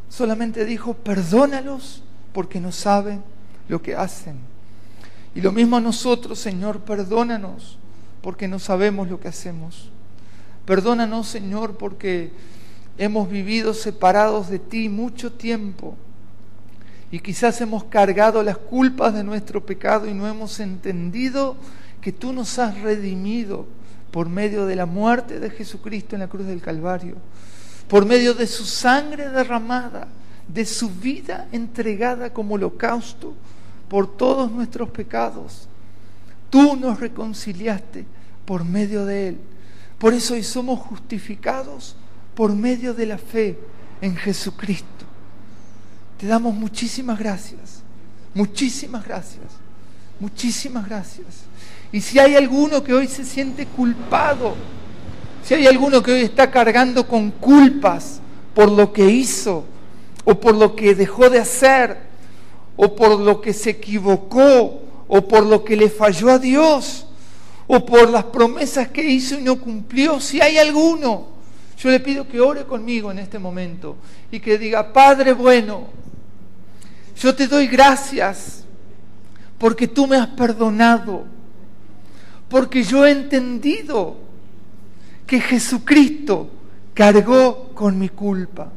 Solamente 0.08 0.64
dijo, 0.64 0.94
perdónalos 0.94 2.04
porque 2.32 2.60
no 2.60 2.70
saben 2.70 3.24
lo 3.68 3.82
que 3.82 3.96
hacen. 3.96 4.49
Y 5.34 5.40
lo 5.40 5.52
mismo 5.52 5.76
a 5.76 5.80
nosotros, 5.80 6.38
Señor, 6.38 6.80
perdónanos 6.80 7.78
porque 8.22 8.48
no 8.48 8.58
sabemos 8.58 9.08
lo 9.08 9.20
que 9.20 9.28
hacemos. 9.28 9.90
Perdónanos, 10.64 11.28
Señor, 11.28 11.76
porque 11.76 12.32
hemos 12.98 13.30
vivido 13.30 13.72
separados 13.74 14.48
de 14.48 14.58
ti 14.58 14.88
mucho 14.88 15.32
tiempo 15.32 15.96
y 17.10 17.20
quizás 17.20 17.60
hemos 17.60 17.84
cargado 17.84 18.42
las 18.42 18.58
culpas 18.58 19.14
de 19.14 19.24
nuestro 19.24 19.64
pecado 19.64 20.06
y 20.06 20.14
no 20.14 20.28
hemos 20.28 20.60
entendido 20.60 21.56
que 22.00 22.12
tú 22.12 22.32
nos 22.32 22.58
has 22.58 22.80
redimido 22.80 23.66
por 24.10 24.28
medio 24.28 24.66
de 24.66 24.76
la 24.76 24.86
muerte 24.86 25.40
de 25.40 25.50
Jesucristo 25.50 26.14
en 26.14 26.20
la 26.20 26.28
cruz 26.28 26.46
del 26.46 26.60
Calvario, 26.60 27.16
por 27.88 28.04
medio 28.04 28.34
de 28.34 28.46
su 28.46 28.64
sangre 28.64 29.28
derramada, 29.30 30.08
de 30.46 30.64
su 30.64 30.90
vida 30.90 31.48
entregada 31.52 32.32
como 32.32 32.54
holocausto 32.54 33.34
por 33.90 34.06
todos 34.16 34.52
nuestros 34.52 34.88
pecados. 34.88 35.68
Tú 36.48 36.76
nos 36.76 37.00
reconciliaste 37.00 38.06
por 38.46 38.64
medio 38.64 39.04
de 39.04 39.28
Él. 39.28 39.38
Por 39.98 40.14
eso 40.14 40.34
hoy 40.34 40.44
somos 40.44 40.78
justificados 40.78 41.96
por 42.36 42.54
medio 42.54 42.94
de 42.94 43.06
la 43.06 43.18
fe 43.18 43.58
en 44.00 44.16
Jesucristo. 44.16 44.86
Te 46.18 46.28
damos 46.28 46.54
muchísimas 46.54 47.18
gracias, 47.18 47.82
muchísimas 48.32 49.04
gracias, 49.04 49.46
muchísimas 50.20 50.86
gracias. 50.86 51.26
Y 51.90 52.00
si 52.00 52.20
hay 52.20 52.36
alguno 52.36 52.84
que 52.84 52.94
hoy 52.94 53.08
se 53.08 53.24
siente 53.24 53.66
culpado, 53.66 54.54
si 55.42 55.54
hay 55.54 55.66
alguno 55.66 56.00
que 56.00 56.12
hoy 56.12 56.20
está 56.20 56.48
cargando 56.48 57.08
con 57.08 57.32
culpas 57.32 58.20
por 58.54 58.70
lo 58.70 58.92
que 58.92 59.10
hizo, 59.10 59.64
o 60.24 60.38
por 60.38 60.54
lo 60.54 60.76
que 60.76 60.94
dejó 60.94 61.28
de 61.28 61.40
hacer, 61.40 62.09
o 62.82 62.96
por 62.96 63.20
lo 63.20 63.42
que 63.42 63.52
se 63.52 63.70
equivocó, 63.70 64.80
o 65.06 65.28
por 65.28 65.44
lo 65.44 65.62
que 65.62 65.76
le 65.76 65.90
falló 65.90 66.30
a 66.30 66.38
Dios, 66.38 67.06
o 67.66 67.84
por 67.84 68.08
las 68.08 68.24
promesas 68.24 68.88
que 68.88 69.04
hizo 69.04 69.38
y 69.38 69.42
no 69.42 69.60
cumplió, 69.60 70.18
si 70.18 70.40
hay 70.40 70.56
alguno, 70.56 71.26
yo 71.76 71.90
le 71.90 72.00
pido 72.00 72.26
que 72.26 72.40
ore 72.40 72.64
conmigo 72.64 73.10
en 73.10 73.18
este 73.18 73.38
momento 73.38 73.96
y 74.30 74.40
que 74.40 74.56
diga, 74.56 74.94
Padre 74.94 75.34
bueno, 75.34 75.88
yo 77.18 77.34
te 77.34 77.46
doy 77.46 77.66
gracias 77.66 78.64
porque 79.58 79.86
tú 79.86 80.06
me 80.06 80.16
has 80.16 80.28
perdonado, 80.28 81.26
porque 82.48 82.82
yo 82.82 83.04
he 83.04 83.10
entendido 83.10 84.16
que 85.26 85.38
Jesucristo 85.38 86.48
cargó 86.94 87.72
con 87.74 87.98
mi 87.98 88.08
culpa. 88.08 88.72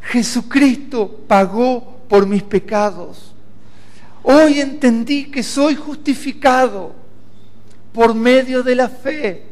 Jesucristo 0.00 1.20
pagó 1.28 1.99
por 2.10 2.26
mis 2.26 2.42
pecados. 2.42 3.32
Hoy 4.24 4.60
entendí 4.60 5.30
que 5.30 5.44
soy 5.44 5.76
justificado 5.76 6.92
por 7.92 8.16
medio 8.16 8.64
de 8.64 8.74
la 8.74 8.88
fe 8.88 9.44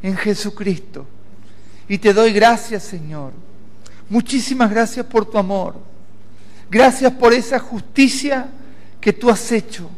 en 0.00 0.16
Jesucristo. 0.16 1.04
Y 1.88 1.98
te 1.98 2.14
doy 2.14 2.32
gracias, 2.32 2.84
Señor. 2.84 3.32
Muchísimas 4.08 4.70
gracias 4.70 5.04
por 5.06 5.28
tu 5.28 5.38
amor. 5.38 5.74
Gracias 6.70 7.12
por 7.12 7.34
esa 7.34 7.58
justicia 7.58 8.48
que 9.00 9.12
tú 9.12 9.28
has 9.28 9.50
hecho. 9.50 9.90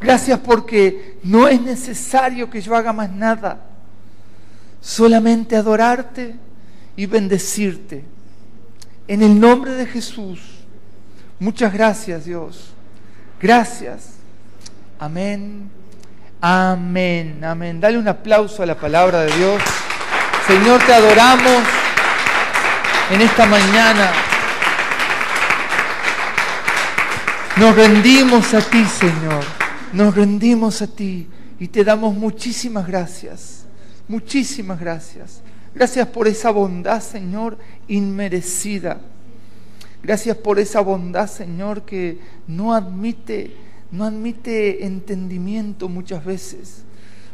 Gracias 0.00 0.40
porque 0.40 1.18
no 1.22 1.46
es 1.46 1.62
necesario 1.62 2.50
que 2.50 2.60
yo 2.60 2.74
haga 2.74 2.92
más 2.92 3.12
nada. 3.12 3.64
Solamente 4.80 5.54
adorarte 5.54 6.34
y 6.96 7.06
bendecirte. 7.06 8.04
En 9.06 9.22
el 9.22 9.38
nombre 9.38 9.74
de 9.74 9.86
Jesús. 9.86 10.49
Muchas 11.40 11.72
gracias, 11.72 12.26
Dios. 12.26 12.74
Gracias. 13.40 14.10
Amén. 14.98 15.70
Amén. 16.38 17.42
Amén. 17.42 17.80
Dale 17.80 17.96
un 17.96 18.06
aplauso 18.06 18.62
a 18.62 18.66
la 18.66 18.74
palabra 18.74 19.22
de 19.22 19.32
Dios. 19.32 19.62
Señor, 20.46 20.82
te 20.84 20.92
adoramos 20.92 21.62
en 23.10 23.22
esta 23.22 23.46
mañana. 23.46 24.12
Nos 27.56 27.74
rendimos 27.74 28.52
a 28.52 28.60
ti, 28.60 28.84
Señor. 28.84 29.42
Nos 29.94 30.14
rendimos 30.14 30.82
a 30.82 30.86
ti 30.86 31.26
y 31.58 31.68
te 31.68 31.84
damos 31.84 32.14
muchísimas 32.14 32.86
gracias. 32.86 33.64
Muchísimas 34.08 34.78
gracias. 34.78 35.40
Gracias 35.74 36.06
por 36.08 36.28
esa 36.28 36.50
bondad, 36.50 37.00
Señor, 37.00 37.56
inmerecida. 37.88 39.00
Gracias 40.02 40.36
por 40.36 40.58
esa 40.58 40.80
bondad, 40.80 41.28
Señor, 41.28 41.82
que 41.82 42.18
no 42.46 42.74
admite, 42.74 43.54
no 43.90 44.04
admite 44.04 44.86
entendimiento 44.86 45.88
muchas 45.88 46.24
veces, 46.24 46.84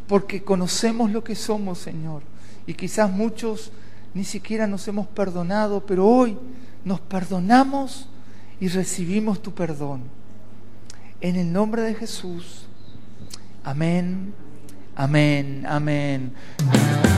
porque 0.09 0.43
conocemos 0.43 1.11
lo 1.11 1.23
que 1.23 1.35
somos, 1.35 1.79
Señor, 1.79 2.23
y 2.67 2.75
quizás 2.75 3.11
muchos 3.11 3.71
ni 4.15 4.25
siquiera 4.25 4.67
nos 4.67 4.89
hemos 4.89 5.07
perdonado, 5.07 5.85
pero 5.87 6.07
hoy 6.07 6.37
nos 6.85 7.01
perdonamos 7.01 8.09
y 8.61 8.69
recibimos 8.69 9.43
tu 9.43 9.53
perdón. 9.53 10.03
En 11.21 11.37
el 11.37 11.53
nombre 11.53 11.83
de 11.83 11.95
Jesús. 11.95 12.67
Amén, 13.63 14.33
amén, 14.97 15.65
amén. 15.69 16.33
llegando. 16.73 17.16